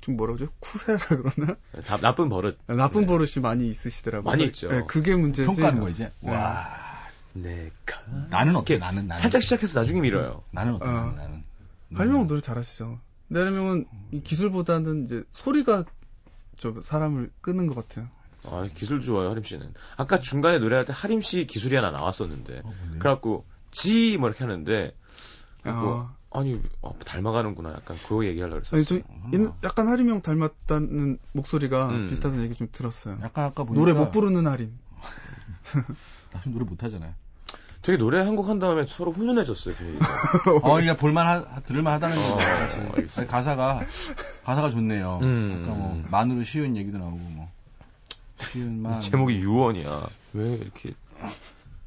[0.00, 0.52] 좀 뭐라고 그러죠?
[0.60, 1.56] 쿠세라 그러나?
[1.84, 2.56] 다 나쁜 버릇.
[2.66, 3.06] 나쁜 네.
[3.08, 4.30] 버릇이 많이 있으시더라고요.
[4.30, 4.68] 많이 있죠.
[4.68, 5.44] 네, 그게 문제지.
[5.44, 6.12] 평가하는 거 이제.
[6.20, 6.30] 네.
[6.30, 6.86] 와.
[7.32, 8.78] 내가 나는 어때?
[8.78, 9.20] 나는 나는.
[9.20, 10.44] 살짝 시작해서 나중에 밀어요.
[10.52, 10.84] 나는 어때?
[10.86, 11.14] 어.
[11.16, 11.42] 나는.
[11.88, 12.06] 나는.
[12.12, 12.98] 할명 노래 잘하시죠.
[13.28, 15.84] 내려명은 이 기술보다는 이제 소리가
[16.56, 18.08] 좀 사람을 끄는 것 같아요.
[18.44, 19.74] 아, 기술 좋아요, 하림 씨는.
[19.96, 22.62] 아까 중간에 노래할 때 하림 씨 기술이 하나 나왔었는데.
[22.64, 22.72] 어?
[22.98, 24.96] 그래갖고, 지, 뭐 이렇게 하는데,
[25.64, 27.70] 아, 아니, 어, 닮아가는구나.
[27.72, 28.76] 약간 그거 얘기하려고 그랬었어.
[28.76, 32.06] 아니 저 어, 옛- 약간 하림이 형 닮았다는 목소리가 음.
[32.08, 33.18] 비슷하다는 얘기 좀 들었어요.
[33.22, 34.78] 약간 아까 보니까 노래 못 부르는 하림.
[36.32, 37.14] 나 지금 노래 못 하잖아요.
[37.86, 40.04] 되게 노래 한 곡 한 다음에 서로 훈훈해졌어요, 분위기가.
[40.62, 42.46] 어, 그러니까 볼만 하, 들을만 하다는 어, 거죠.
[42.96, 43.20] 알겠습니다.
[43.20, 43.80] 아니, 가사가
[44.44, 45.20] 가사가 좋네요.
[45.22, 45.62] 음.
[45.62, 47.48] 아까 뭐 만으로 쉬운 얘기도 나오고 뭐
[48.40, 50.06] 쉬운 만 제목이 유언이야.
[50.34, 50.94] 왜 이렇게.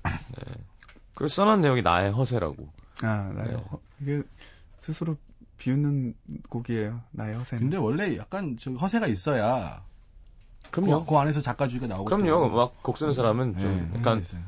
[0.05, 0.53] 네.
[1.15, 2.69] 그리고 써놓은 내용이 나의 허세라고.
[3.03, 3.55] 아, 나의 네.
[3.69, 4.21] 허- 이게
[4.77, 5.17] 스스로
[5.57, 6.13] 비웃는
[6.47, 7.01] 곡이에요.
[7.11, 7.63] 나의 허세는.
[7.63, 9.83] 근데 원래 약간 저 허세가 있어야
[10.71, 11.03] 그럼요.
[11.03, 12.49] 그, 그 안에서 작가주의가 나오고 그럼요.
[12.49, 14.41] 막 곡 쓰는 사람은 좀 네, 약간 있어요.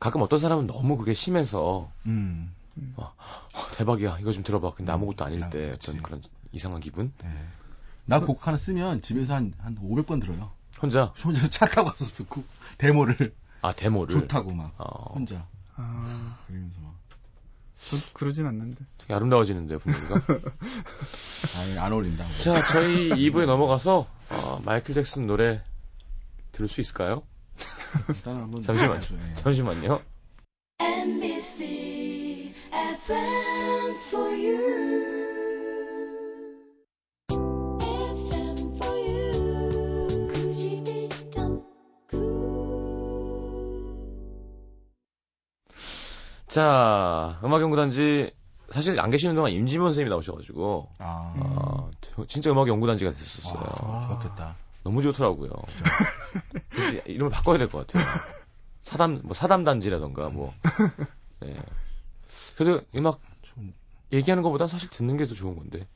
[0.00, 2.52] 가끔 어떤 사람은 너무 그게 심해서 음.
[2.96, 3.12] 어,
[3.76, 5.90] 대박이야 이거 좀 들어봐 근데 아무것도 아닐 아, 때 그치.
[5.90, 6.22] 어떤 그런
[6.52, 7.28] 이상한 기분 네.
[8.04, 10.50] 나곡 하나 쓰면 집에서 한, 한 500번 들어요.
[10.80, 12.44] 혼자 혼자 차 타고 가서 듣고,
[12.78, 13.34] 데모를.
[13.60, 15.46] 아 데모를 좋다고 막, 어, 혼자.
[15.76, 16.94] 아, 그러면서 막.
[17.88, 18.84] 전 그러진 않는데.
[18.98, 20.14] 되게 아름다워지는데 분위기가
[21.58, 22.24] 아니, 안 어울린다.
[22.42, 25.62] 자 저희 2부에 넘어가서 어, 마이클 잭슨 노래
[26.52, 27.22] 들을 수 있을까요?
[28.62, 29.00] 잠시만요.
[29.30, 29.34] 예.
[29.34, 30.00] 잠시만요
[30.80, 35.12] NBC FM for you.
[37.30, 40.28] FM for you.
[40.32, 41.62] 91.9.
[46.48, 48.32] 자 음악연구단지
[48.70, 51.34] 사실 안 계시는 동안 임지문 선생님이 나오셔가지고 아.
[51.36, 51.90] 어,
[52.28, 54.56] 진짜 음악연구단지가 됐었어요 와, 좋았겠다.
[54.84, 55.50] 너무 좋더라고요.
[56.70, 58.04] 그래서 이름을 바꿔야 될 것 같아요.
[58.82, 60.52] 사담, 뭐 사담 단지라던가 뭐.
[61.40, 61.56] 네.
[62.56, 63.72] 그래도 음악 좀,
[64.12, 65.86] 얘기하는 것보단 사실 듣는 게 더 좋은 건데.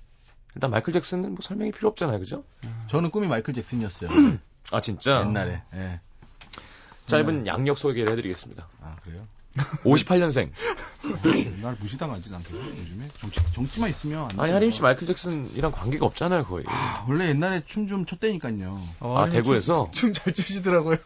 [0.55, 2.45] 일단 마이클 잭슨은 뭐 설명이 필요 없잖아요, 그죠?
[2.87, 4.09] 저는 꿈이 마이클 잭슨이었어요.
[4.73, 5.21] 아 진짜.
[5.21, 5.63] 옛날에.
[5.75, 6.01] 예.
[7.07, 8.67] 짧은 양력 소개를 해드리겠습니다.
[8.81, 9.27] 아, 그래요?
[9.85, 10.51] 58년생.
[11.63, 13.09] 날 무시당하지, 난 계속 요즘에.
[13.21, 14.29] 정치, 정치만 있으면.
[14.33, 14.53] 안 아니.
[14.53, 16.65] 하림 씨 마이클 잭슨이랑 관계가 없잖아요, 거의.
[16.69, 18.81] 아, 원래 옛날에 춤 좀 췄다니까요.
[19.01, 19.91] 아, 대구에서?
[19.93, 20.97] 춤 잘 추시더라고요.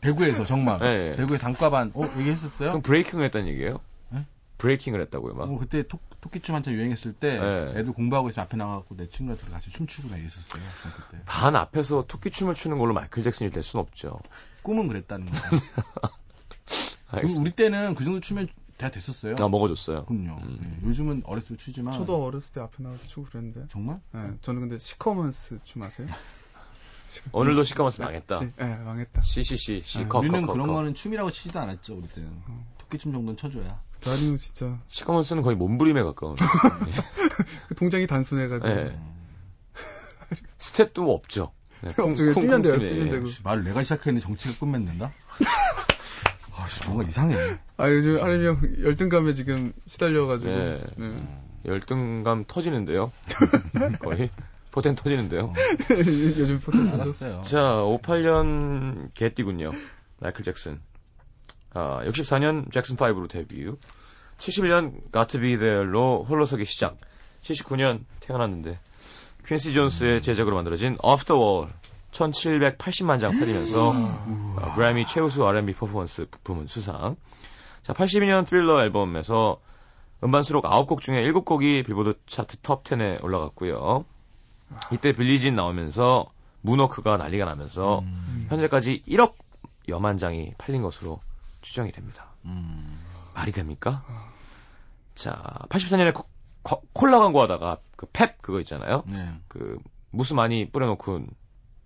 [0.00, 0.78] 대구에서 정말.
[0.80, 1.16] 네.
[1.16, 1.92] 대구에 단과반.
[1.94, 2.70] 어, 얘기했었어요?
[2.70, 3.80] 그럼 breaking을 했다는 얘기예요?
[4.10, 4.24] 네?
[4.58, 5.50] breaking을 했다고요, 막.
[5.50, 7.72] 어, 그때 토, 토끼춤 한참 유행했을 때 네.
[7.80, 10.62] 애들 공부하고 있으면 앞에 나가고 내 친구들이랑 같이 춤추고 막 이랬었어요.
[10.82, 11.22] 중학교 때.
[11.26, 14.18] 반 앞에서 토끼 춤을 추는 걸로 마이클 잭슨이 될 순 없죠.
[14.62, 15.32] 꿈은 그랬다는 거.
[17.10, 17.42] 알겠습니다.
[17.42, 19.34] 우리 때는 그 정도 추면 다 됐었어요.
[19.40, 20.06] 아, 먹어줬어요.
[20.06, 20.38] 그럼요.
[20.42, 20.80] 음.
[20.82, 23.66] 예, 요즘은 어렸을 때 추지만 저도 어렸을 때 앞에 나가서 추고 그랬는데.
[23.70, 26.08] 정말 네, 저는 근데 시커먼스 춤 아세요?
[27.32, 28.40] 오늘도 시커먼스 망했다.
[28.40, 29.20] 네, 네, 망했다.
[29.20, 30.74] CCC, C, 아, 커, 우리는 커, 그런 커.
[30.74, 31.96] 거는 춤이라고 치지도 않았죠.
[31.98, 32.66] 우리 때는 어.
[32.78, 33.82] 토끼춤 정도는 쳐줘야.
[34.04, 36.36] 나리는 진짜 시커먼스는 거의 몸부림에 가까운.
[37.68, 38.74] 그 동작이 단순해가지고.
[38.74, 38.98] 네.
[40.58, 41.52] 스텝도 뭐 없죠.
[41.82, 41.92] 네.
[42.14, 43.16] 뛰면 되고.
[43.16, 45.12] 혹시 말을 내가 시작했는데 정치가 끝맺는다?
[46.70, 47.36] 아, 씨, 뭔가 이상해.
[47.76, 50.50] 아, 요즘 하림이 형 열등감에 지금 시달려가지고.
[50.50, 50.80] 네.
[50.96, 51.14] 네.
[51.66, 53.12] 열등감 터지는데요.
[54.00, 54.30] 거의.
[54.70, 55.52] 포텐 터지는데요.
[55.90, 57.02] 요즘 포텐 알았어.
[57.02, 57.40] 알았어요.
[57.42, 59.72] 자, 58년 개띠군요.
[60.20, 60.80] 마이클 잭슨.
[61.74, 63.66] 아, 64년 잭슨 5로 데뷔.
[64.38, 66.98] 71년 Got to Be There로 홀로서기 시작.
[67.42, 68.78] 79년 태어났는데
[69.44, 71.72] 퀸시 존스의 제작으로 만들어진 Off the Wall
[72.12, 77.16] 1780만 장 팔리면서 어, 그래미 최우수 R&B 퍼포먼스 부문 수상.
[77.82, 79.60] 자, 82년 트릴러 앨범에서
[80.22, 84.04] 음반 수록 9곡 중에 7곡이 빌보드 차트 톱 10에 올라갔고요.
[84.92, 86.26] 이때 빌리진 나오면서
[86.60, 89.34] 문워크가 난리가 나면서 음, 현재까지 1억
[89.88, 91.20] 여만 장이 팔린 것으로
[91.62, 92.26] 추정이 됩니다.
[92.44, 93.00] 음.
[93.34, 94.04] 말이 됩니까?
[95.14, 96.24] 자, 84년에 코,
[96.62, 99.04] 코- 콜라 광고 하다가 그 펩 그거 있잖아요.
[99.08, 99.32] 네.
[99.48, 99.78] 그
[100.10, 101.20] 무스 많이 뿌려놓고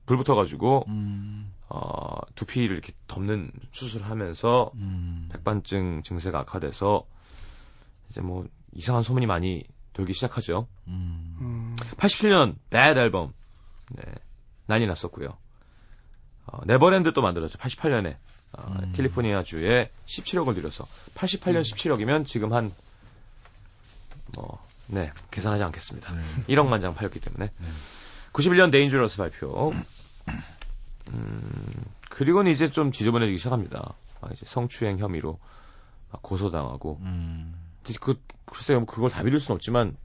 [0.07, 5.29] 불 붙어가지고 음, 어, 두피를 이렇게 덮는 수술을 하면서 음.
[5.33, 7.07] 백반증 증세가 악화돼서
[8.11, 10.67] 이제 뭐 이상한 소문이 많이 돌기 시작하죠.
[10.89, 11.37] 음.
[11.41, 13.33] 음, 87년 Bad 앨범
[13.91, 14.03] 네,
[14.67, 15.37] 난리 났었고요.
[16.47, 17.59] 어, 네버랜드 또 만들었죠.
[17.59, 18.17] 88년에
[18.59, 18.93] 어, 음.
[18.93, 21.63] 캘리포니아 주에 17억을 들여서 88년 음.
[21.63, 22.73] 17억이면 지금 한
[24.37, 26.13] 뭐, 네, 계산하지 않겠습니다.
[26.13, 26.23] 네.
[26.49, 27.51] 1억만 장 팔렸기 때문에.
[27.57, 27.69] 네.
[28.35, 29.73] 91년 데인저러스 발표.
[31.13, 33.95] 음, 그리고는 이제 좀 지저분해지기 시작합니다.
[34.21, 35.39] 아, 이제 성추행 혐의로
[36.11, 36.99] 막 고소당하고.
[37.03, 37.55] 음.
[38.01, 39.97] 그, 글쎄요, 그걸 다 믿을 수는 없지만,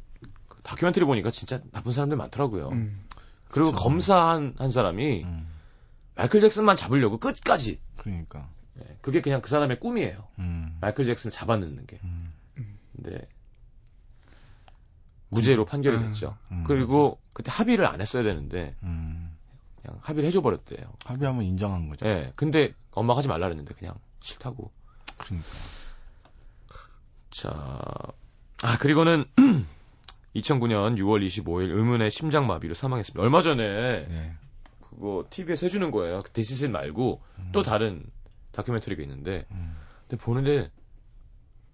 [0.47, 2.69] 그 다큐멘터리 보니까 진짜 나쁜 사람들 많더라고요.
[2.69, 3.03] 음.
[3.49, 3.83] 그리고 그쵸.
[3.83, 5.47] 검사 한, 한 사람이 음.
[6.15, 7.79] 마이클 잭슨만 잡으려고 끝까지.
[7.97, 8.47] 그러니까.
[8.79, 10.27] 예, 그게 그냥 그 사람의 꿈이에요.
[10.37, 10.77] 음.
[10.81, 11.99] 마이클 잭슨을 잡아넣는 게.
[12.03, 12.31] 음.
[12.95, 13.27] 근데
[15.29, 16.07] 무죄로 판결이 음.
[16.07, 16.37] 됐죠.
[16.51, 19.35] 음, 그리고 그때 합의를 안 했어야 되는데 음.
[19.81, 20.91] 그냥 합의를 해줘 버렸대요.
[21.05, 22.07] 합의하면 인정한 거죠.
[22.07, 22.33] 예.
[22.35, 24.71] 근데 엄마가 하지 말라 그랬는데 그냥 싫다고.
[25.17, 25.49] 그러니까.
[27.29, 27.51] 자,
[28.63, 29.25] 아 그리고는
[30.35, 33.21] 2009년 6월 25일 의문의 심장마비로 사망했습니다.
[33.21, 34.33] 얼마 전에 네.
[34.81, 36.23] 그거 TV에서 해주는 거예요.
[36.23, 37.49] 그 디시즌 말고 음.
[37.51, 38.03] 또 다른
[38.51, 39.75] 다큐멘터리가 있는데 음.
[40.07, 40.71] 근데 보는데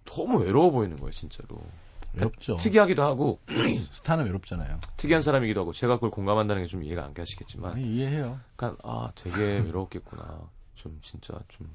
[0.06, 1.62] 너무 외로워 보이는 거예요, 진짜로.
[2.15, 2.56] 외롭죠.
[2.58, 3.39] 특이하기도 하고
[3.93, 4.80] 스타는 외롭잖아요.
[4.97, 8.39] 특이한 사람이기도 하고 제가 그걸 공감한다는 게 좀 이해가 안 가시겠지만 아니, 이해해요.
[8.54, 10.49] 약간 아 되게 외로웠겠구나.
[10.75, 11.69] 좀 진짜 좀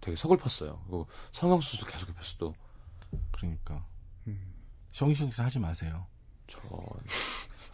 [0.00, 0.80] 되게 서글펐어요.
[0.84, 2.54] 그리고 성형수술 계속 옆에서 또
[3.32, 3.84] 그러니까.
[4.26, 4.52] 음.
[4.92, 6.06] 성시경 씨 하지 마세요.
[6.46, 6.60] 저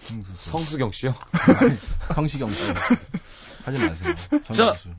[0.06, 0.36] 성수술.
[0.36, 1.14] 성수경 씨요.
[2.14, 2.62] 성시경 씨.
[3.64, 4.14] 하지 마세요.
[4.44, 4.94] 자, 성수술.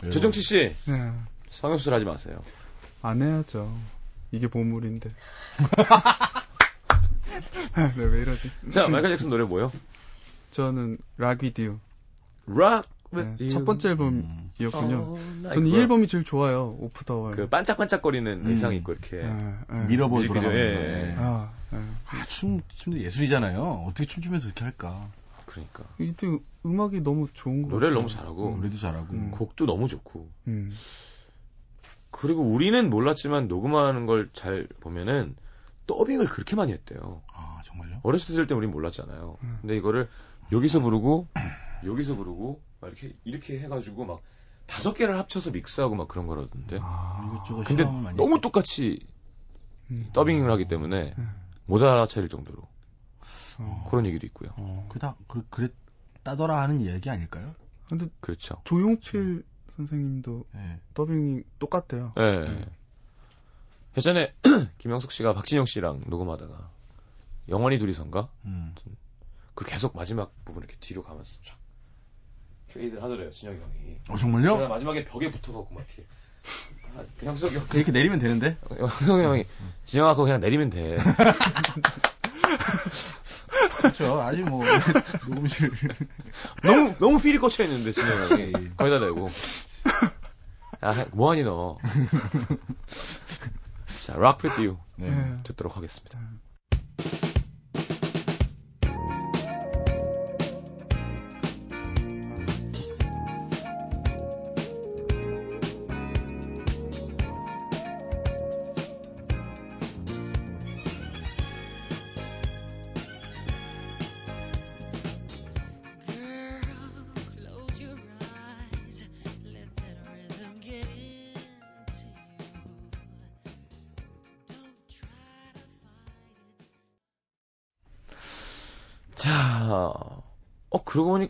[0.00, 0.10] 외로워.
[0.12, 1.12] 조정치 씨 네.
[1.50, 2.38] 성형수술 하지 마세요.
[3.02, 3.72] 안 해야죠.
[4.32, 5.10] 이게 보물인데.
[7.76, 8.50] 네, 왜 이러지?
[8.70, 9.72] 자 마이클 잭슨 노래 뭐요?
[10.50, 11.78] 저는 락 위디오.
[12.46, 13.48] Rock 네.
[13.48, 14.52] 첫 번째 음.
[14.58, 14.96] 앨범이었군요.
[14.96, 15.54] All night.
[15.54, 16.76] 저는 이 그거 앨범이 제일 좋아요.
[16.78, 17.34] 오프 더 월.
[17.34, 18.50] 그 반짝반짝거리는 음.
[18.50, 19.36] 의상 입고 이렇게 네,
[19.68, 19.96] 네.
[19.96, 20.80] 뮤직비디오, 돌아가는 예, 거.
[20.80, 21.08] 예.
[21.10, 21.14] 예.
[21.18, 21.78] 아, 네.
[22.06, 23.84] 아, 춤, 춤도 예술이잖아요.
[23.88, 25.08] 어떻게 춤추면서 이렇게 할까?
[25.46, 26.28] 그러니까 이때
[26.64, 28.00] 음악이 너무 좋은 거 노래를 같아요.
[28.00, 29.12] 너무 잘하고 노래도 잘하고.
[29.12, 29.30] 음.
[29.32, 30.72] 곡도 너무 좋고 음.
[32.10, 35.36] 그리고 우리는 몰랐지만 녹음하는 걸 잘 보면은
[35.86, 37.22] 더빙을 그렇게 많이 했대요.
[37.32, 38.00] 아, 정말요?
[38.02, 39.38] 어렸을 때 우린 몰랐잖아요.
[39.42, 39.58] 음.
[39.60, 40.08] 근데 이거를
[40.52, 41.28] 여기서 부르고
[41.84, 44.20] 여기서 부르고 막 이렇게 이렇게 해가지고 막
[44.66, 46.78] 다섯 개를 합쳐서 믹스하고 막 그런 거라던데.
[46.80, 48.40] 아, 이것저것 근데 너무 했죠.
[48.40, 49.00] 똑같이
[49.90, 50.08] 음.
[50.12, 51.30] 더빙을 하기 때문에 음.
[51.66, 52.62] 못 알아차릴 정도로
[53.58, 53.86] 어.
[53.90, 54.50] 그런 얘기도 있고요.
[54.56, 54.88] 어.
[54.92, 57.54] 그다, 그, 그랬다더라 하는 얘기 아닐까요?
[57.88, 58.62] 근데 그렇죠.
[58.64, 59.42] 조용필
[59.86, 60.80] 선생님도 예.
[60.94, 62.12] 더빙이 똑같대요.
[62.18, 62.22] 예.
[62.22, 62.66] 음.
[63.96, 64.32] 예전에
[64.78, 66.70] 김형석 씨가 박진영 씨랑 녹음하다가
[67.48, 68.28] 영원히 둘이선가?
[68.44, 68.74] 음.
[69.54, 71.58] 그 계속 마지막 부분 이렇게 뒤로 가면서 쫙
[72.72, 73.96] fade를 하더래요, 진영이 형이.
[74.10, 74.68] 어, 정말요?
[74.68, 76.04] 마지막에 벽에 붙어갖고 막 이렇게.
[76.96, 78.56] 아, 그 형석이 형, 이렇게 내리면 되는데?
[78.70, 79.44] 형석이 형이
[79.84, 80.98] 진영아 그거 그냥 내리면 돼.
[83.78, 84.20] 그렇죠.
[84.20, 84.64] 아직 뭐,
[85.28, 85.72] 녹음실.
[86.62, 89.28] 너무 너무 필이 꽂혀 있는데 진영 형이 거기다 대고.
[90.82, 91.78] 야, 뭐하니 너?
[94.06, 95.10] 자, Rock with You 네.
[95.10, 95.36] 네.
[95.44, 96.18] 듣도록 하겠습니다.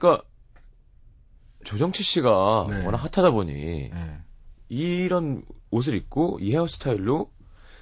[0.00, 0.22] 그러고 보니까
[1.64, 2.84] 조정치 씨가 네.
[2.84, 3.52] 워낙 핫하다 보니
[3.90, 4.18] 네.
[4.68, 7.30] 이런 옷을 입고 이 헤어스타일로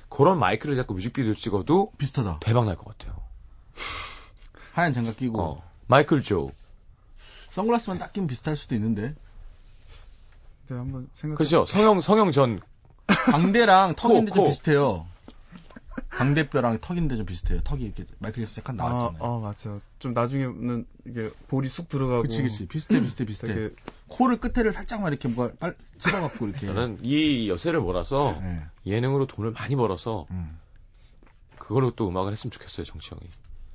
[0.09, 2.39] 그런 마이크를 잡고 뮤직비디오 찍어도 비슷하다.
[2.41, 3.23] 대박 날 것 같아요.
[4.73, 5.41] 하얀 장갑 끼고.
[5.41, 6.51] 어, 마이클 조.
[7.51, 9.15] 선글라스만 딱 끼면 비슷할 수도 있는데.
[10.69, 11.37] 네, 한번 생각.
[11.37, 11.65] 그렇죠.
[11.67, 12.61] 성형 성형 전
[13.31, 14.51] 광대랑 턱인데 코, 좀 코.
[14.51, 15.07] 비슷해요.
[16.19, 17.61] 광대뼈랑 턱인데 좀 비슷해요.
[17.63, 19.23] 턱이 이렇게 마이크에서 약간 아, 나왔잖아요.
[19.23, 19.79] 어, 맞아.
[20.01, 22.23] 좀 나중에는 이게 볼이 쑥 들어가고.
[22.23, 22.67] 그치, 그치.
[22.67, 23.55] 비슷해, 비슷해, 비슷해.
[23.55, 23.75] 되게
[24.09, 26.67] 코를 끝에를 살짝만 이렇게 뭐가 빨, 집어갖고 이렇게.
[26.67, 28.63] 저는 이 여세를 몰아서 네.
[28.87, 30.59] 예능으로 돈을 많이 벌어서 음.
[31.57, 33.23] 그걸로 또 음악을 했으면 좋겠어요, 정치 형이.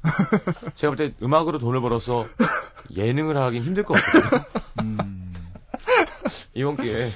[0.75, 2.27] 제가 볼 때 음악으로 돈을 벌어서
[2.93, 4.43] 예능을 하긴 힘들 것 같거든요.
[4.81, 5.33] 음.
[6.53, 7.07] 이번 기회에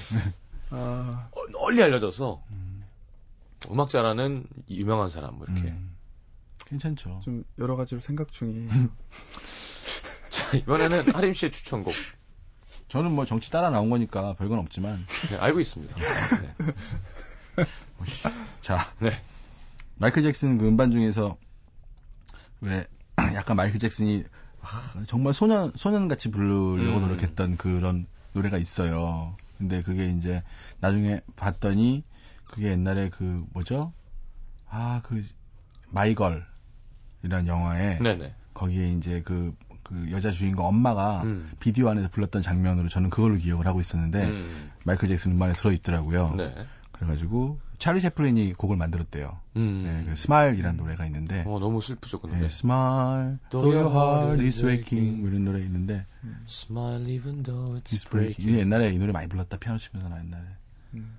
[0.70, 2.42] 아, 널리 알려져서
[3.66, 3.72] 음.
[3.72, 5.68] 음악 잘하는 유명한 사람 뭐 이렇게.
[5.68, 5.96] 음.
[6.66, 7.20] 괜찮죠.
[7.24, 8.68] 좀 여러 가지로 생각 중이.
[10.30, 11.94] 자 이번에는 하림 씨의 추천곡
[12.88, 14.98] 저는 뭐 정치 따라 나온 거니까 별건 없지만.
[15.30, 15.94] 네, 알고 있습니다.
[15.96, 17.64] 네.
[18.60, 18.92] 자.
[19.00, 19.10] 네.
[19.96, 21.36] 마이클 잭슨 그 음반 중에서
[22.60, 22.86] 왜
[23.34, 24.24] 약간 마이클 잭슨이
[24.60, 27.02] 아, 정말 소년 소년 같이 부르려고 음.
[27.02, 29.36] 노력했던 그런 노래가 있어요.
[29.58, 30.42] 근데 그게 이제
[30.80, 32.04] 나중에 봤더니
[32.48, 33.92] 그게 옛날에 그 뭐죠?
[34.68, 35.22] 아 그
[35.90, 38.34] 마이걸이라는 영화에 네네.
[38.54, 41.50] 거기에 이제 그, 그 여자 주인공 엄마가 음.
[41.60, 44.70] 비디오 안에서 불렀던 장면으로 저는 그걸로 기억을 하고 있었는데 음.
[44.84, 46.34] 마이클 잭슨 음반에 들어 있더라고요.
[46.36, 46.54] 네.
[46.92, 49.38] 그래가지고 찰리 채플린이 곡을 만들었대요.
[49.56, 49.82] 음.
[49.84, 52.40] 네, 그 Smile이라는 노래가 있는데 어 너무 슬프죠 그 노래.
[52.40, 56.04] 네, Smile, though your your heart is aching 이런 노래 있는데
[56.48, 58.58] Smile even though it's breaking.
[58.58, 60.42] 옛날에 이 노래 많이 불렀다 피아노 치면서 나 옛날에
[60.94, 61.14] 음.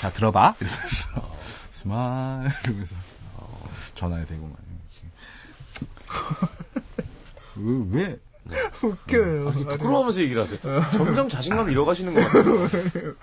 [0.00, 1.36] 자 들어봐 이러면서
[1.72, 2.96] Smile 이러면서
[3.94, 4.72] 전화에 대고 말이야.
[7.56, 8.60] 왜, 왜?
[8.82, 9.50] 웃겨요.
[9.50, 10.60] 아니, 부끄러워하면서 얘기를 하세요.
[10.92, 13.14] 점점 자신감을 잃어가시는 것 같아요.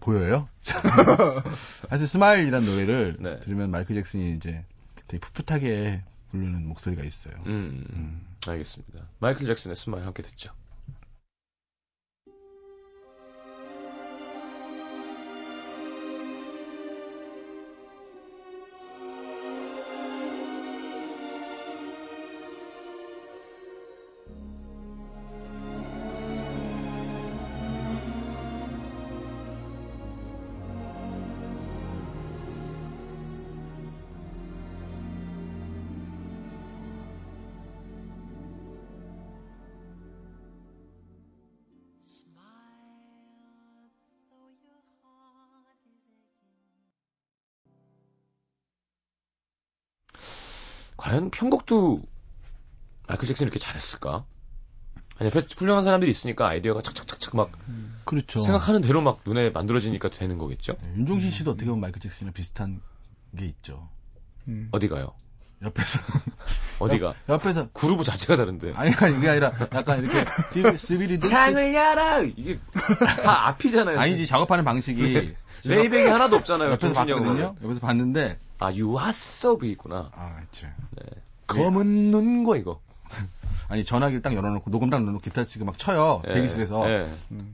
[0.00, 0.48] 보여요?
[1.88, 3.40] 하여튼 Smile이란 노래를 네.
[3.40, 4.64] 들으면 마이클 잭슨이 이제
[5.08, 7.34] 되게 풋풋하게 부르는 목소리가 있어요.
[7.46, 8.26] 음, 음.
[8.46, 9.06] 알겠습니다.
[9.18, 10.52] 마이클 잭슨의 Smile 함께 듣죠.
[51.00, 52.02] 과연 편곡도
[53.08, 54.24] 마이클 잭슨이 이렇게 잘했을까?
[55.18, 57.50] 아니, 옆에 훌륭한 사람들이 있으니까 아이디어가 착착착착 막
[58.04, 58.40] 그렇죠.
[58.40, 60.76] 생각하는 대로 막 눈에 만들어지니까 되는 거겠죠?
[60.82, 62.80] 네, 윤종신 씨도 어떻게 보면 마이클 잭슨이랑 비슷한
[63.36, 63.88] 게 있죠.
[64.48, 64.68] 음.
[64.72, 65.12] 어디가요?
[65.62, 66.00] 옆에서
[66.80, 67.14] 어디가?
[67.28, 68.72] 옆 에서 그루브 자체가 다른데.
[68.76, 72.22] 아니 아니 그게 아니라 약간 이렇게 띠- 스비리드 창을 열어!
[72.24, 72.58] 이게
[73.22, 73.98] 다 앞이잖아요.
[73.98, 75.34] 아니지 작업하는 방식이
[75.64, 76.70] 레이백이 하나도 없잖아요.
[76.72, 77.54] 옆에서 봤거든요.
[77.62, 80.10] 옆에서 봤는데 아, you are so b 있구나.
[80.14, 80.66] 아 그렇죠.
[81.46, 82.80] 검은 눈거 이거.
[83.68, 87.08] 아니 전화기를 딱 열어놓고 녹음 딱 넣어놓고 기타 치고 막 쳐요 예, 대기실에서 예.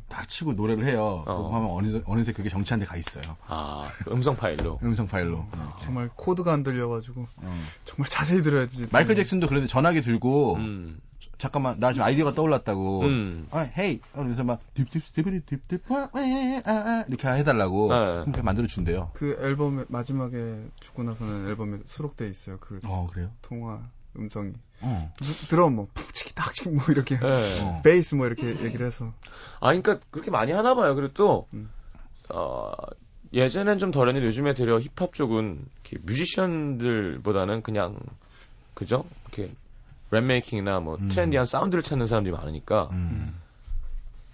[0.08, 1.24] 딱 치고 노래를 해요.
[1.26, 1.32] 어.
[1.34, 3.36] 녹음하면 어느새, 어느새 그게 정치한 데 가 있어요.
[3.46, 4.78] 아, 음성 파일로.
[4.84, 5.46] 음성 파일로.
[5.52, 5.56] 아.
[5.66, 5.84] 이렇게.
[5.84, 7.60] 정말 코드가 안 들려가지고 어.
[7.84, 8.86] 정말 자세히 들어야 되지.
[8.92, 11.00] 마이클 잭슨도 그런데 전화기 들고 음.
[11.38, 13.02] 잠깐만 나 지금 아이디어가 떠올랐다고.
[13.02, 13.46] 음.
[13.50, 14.00] 아, 헤이.
[14.14, 18.24] 그래서 막 딥딥 스비리 딥딥 아, 아, 아, 이렇게 해달라고 네.
[18.24, 19.10] 그냥 만들어 준대요.
[19.14, 22.58] 그 앨범에 마지막에 죽고 나서는 앨범에 수록돼 있어요.
[22.58, 23.30] 그 어 그래요?
[23.42, 23.80] 통화
[24.16, 25.12] 음성이 어.
[25.48, 27.64] 드럼 뭐 푹치기 딱치기 뭐 이렇게 예.
[27.64, 27.80] 어.
[27.82, 29.12] 베이스 뭐 이렇게 얘기를 해서
[29.60, 30.94] 아, 그러니까 그렇게 많이 하나 봐요.
[30.94, 31.68] 그리고 또, 음.
[32.30, 32.72] 어,
[33.32, 37.98] 예전엔 좀 덜했는데 요즘에 되려 힙합 쪽은 이렇게 뮤지션들보다는 그냥,
[38.74, 39.04] 그죠?
[39.32, 39.52] 이렇게
[40.10, 41.08] 랩 making이나 뭐 음.
[41.08, 43.40] trendy한 사운드를 찾는 사람들이 많으니까 음.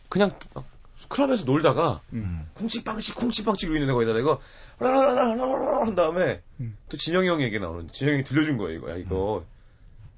[0.09, 0.65] 그냥 막
[1.09, 2.47] 클럽에서 놀다가 음.
[2.55, 4.41] 쿵치빵치 쿵치빵치 이러고 있는데 거기다 이거
[4.79, 6.77] 라라라라라라 한 다음에 음.
[6.89, 8.91] 또 진영이 형 얘기 나오는 진영이 들려준 거예요 이거.
[8.91, 9.45] 야 이거.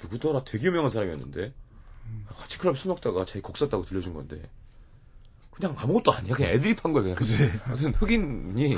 [0.02, 0.44] 누구더라?
[0.44, 1.52] 되게 유명한 사람이었는데.
[2.28, 4.42] 같이 클럽 술 먹다가 자기 곡 썼다고 들려준 건데.
[5.50, 6.34] 그냥 아무것도 아니야.
[6.34, 7.16] 그냥 애드립 한 거야 그냥.
[7.68, 8.76] 무슨 흑인이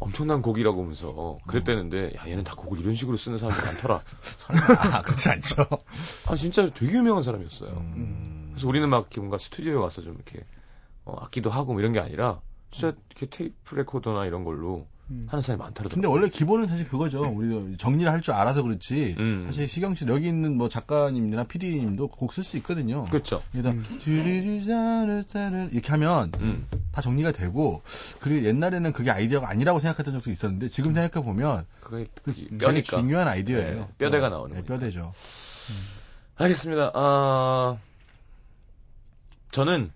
[0.00, 4.00] 엄청난 곡이라고 하면서 그랬대는데 야 얘는 다 곡을 이런 식으로 쓰는 사람들 많더라
[4.78, 5.66] 아, 그렇지 않죠.
[6.28, 8.50] 아 진짜 되게 유명한 사람이었어요 음.
[8.52, 10.44] 그래서 우리는 막 뭔가 스튜디오에 와서 좀 이렇게
[11.04, 14.97] 어, 악기도 하고 뭐 이런 게 아니라 진짜 이렇게 테이프 레코더나 이런 걸로 음.
[15.26, 15.94] 하는 사람이 많더라고요.
[15.94, 17.22] 근데 원래 기본은 사실 그거죠.
[17.22, 19.16] 우리 정리를 할 줄 알아서 그렇지.
[19.18, 19.44] 음.
[19.46, 23.04] 사실 시경 씨 여기 있는 뭐 작가님이나 PD님도 곡 쓸 수 있거든요.
[23.04, 23.42] 그렇죠.
[23.52, 26.66] 그래서 쥐리리자르자르 이렇게 하면 음.
[26.92, 27.82] 다 정리가 되고
[28.20, 32.98] 그리고 옛날에는 그게 아이디어가 아니라고 생각했던 적도 있었는데 지금 생각해 보면 그게 그 뼈니까.
[32.98, 33.74] 중요한 아이디어예요.
[33.80, 34.64] 네, 뼈대가 어, 나오는 네.
[34.64, 35.12] 뼈대죠.
[36.36, 36.92] 알겠습니다.
[36.94, 37.78] 아
[39.52, 39.90] 저는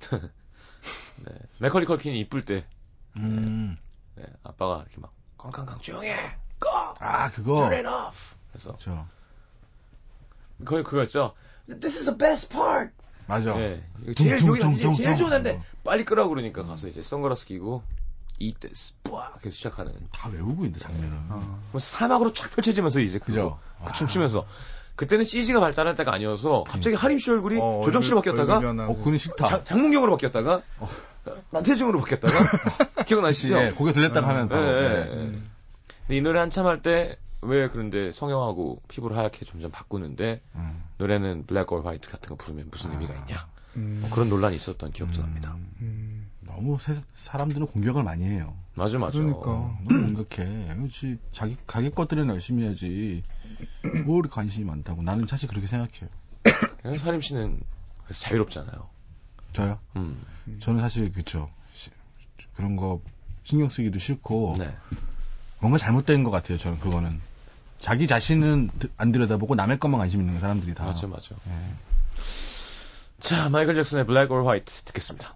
[0.10, 2.64] 네, 맥컬리 컬킨이 이쁠 때
[3.16, 3.76] 음.
[4.22, 6.14] 네, 아빠가 이렇게 막 깡깡깡 조용해
[6.60, 9.06] 꺼 아 그거 turn it off 그래서 그렇죠.
[10.64, 11.34] 거기 그거였죠.
[11.66, 12.92] This is the best part.
[13.26, 13.54] 맞아.
[13.54, 13.82] 네,
[14.16, 15.28] 제일 둥, 여기가 둥, 이제 둥, 제일 둥.
[15.30, 15.62] 좋은데 어.
[15.84, 17.82] 빨리 끄라고 그러니까 가서 이제 선글라스 끼고
[18.38, 21.16] eat this 뿌악 계속 시작하는 다 외우고 있는데 장면은.
[21.30, 23.58] 아, 뭐 사막으로 쫙 펼쳐지면서 이제 그죠?
[23.84, 24.46] 그 춤추면서
[24.96, 28.80] 그때는 CG가 발달할 때가 아니어서 갑자기 하림 씨 얼굴이 어, 조정 씨로 바뀌었다가 얼굴.
[28.80, 29.46] 어, 그건 싫다.
[29.46, 30.62] 장, 장문경으로 바뀌었다가
[31.52, 32.34] 나태중으로 바뀌었다가
[33.06, 33.56] 기억나시죠?
[33.58, 34.66] 예, 고개 돌렸다가 하면 예, 바로.
[34.66, 35.20] 예, 예.
[35.20, 35.38] 예.
[36.02, 40.84] 근데 이 노래 한참 할 때 왜 그런데 성형하고 피부를 하얗게 점점 바꾸는데 음.
[40.98, 44.92] 노래는 블랙 or 화이트 같은 거 부르면 무슨 의미가 있냐 음, 뭐 그런 논란이 있었던
[44.92, 45.56] 기억도 납니다.
[45.80, 48.54] 음, 너무 세- 사람들은 공격을 많이 해요.
[48.76, 49.18] 맞아 맞아.
[49.18, 49.44] 그러니까.
[49.44, 50.72] 너무 공격해.
[50.76, 51.18] 그렇지.
[51.32, 53.24] 자기 자기 것들은 열심히 해야지.
[54.04, 55.02] 뭘 관심이 많다고.
[55.02, 56.08] 나는 사실 그렇게 생각해요.
[56.80, 57.58] 그냥 사림 씨는
[58.04, 58.88] 그래서 자유롭잖아요.
[59.52, 59.78] 저요?
[59.96, 60.22] 음.
[60.60, 61.50] 저는 사실 그쵸.
[61.74, 61.90] 시-
[62.56, 63.00] 그런 거
[63.44, 64.74] 신경 쓰기도 싫고 네.
[65.60, 66.58] 뭔가 잘못된 것 같아요.
[66.58, 67.20] 저는 그거는
[67.80, 70.84] 자기 자신은 드- 안 들여다보고 남의 것만 관심 있는 사람들이 다.
[70.84, 71.34] 맞아 맞아.
[71.48, 71.74] 예.
[73.20, 75.34] 자 마이클 잭슨의 블랙 or 화이트 듣겠습니다.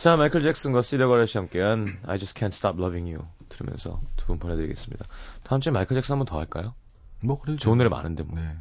[0.00, 4.38] 자, 마이클 잭슨과 시더 거렛이 함께한 I Just Can't Stop Loving You 들으면서 두 분
[4.38, 5.04] 보내드리겠습니다.
[5.42, 6.74] 다음 주에 마이클 잭슨 한번 더 할까요?
[7.22, 7.56] 뭐 그래.
[7.56, 8.40] 좋은 노래 많은데 뭐.
[8.40, 8.56] 네.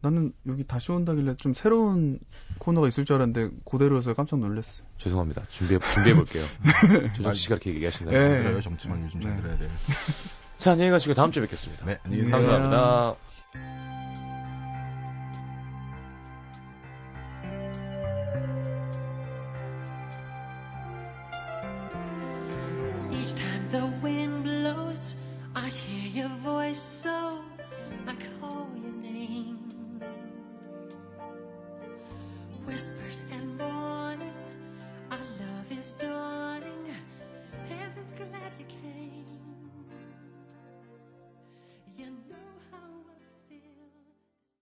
[0.00, 2.18] 나는 여기 다시 온다길래 좀 새로운
[2.58, 4.84] 코너가 있을 줄 알았는데 그대로여서 깜짝 놀랐어요.
[4.98, 5.44] 죄송합니다.
[5.48, 6.42] 준비해 준비해 볼게요.
[7.14, 8.20] 조정 씨가 그렇게 얘기하신다면.
[8.20, 8.28] 네.
[8.34, 8.60] 잘 들어요.
[8.62, 9.42] 정치만 요즘 잘 네.
[9.42, 9.68] 들어야 돼.
[10.56, 11.86] 자, 안녕히 가시고 다음 주에 뵙겠습니다.
[11.86, 12.36] 네, 안녕히 계세요.
[12.36, 13.16] 감사합니다.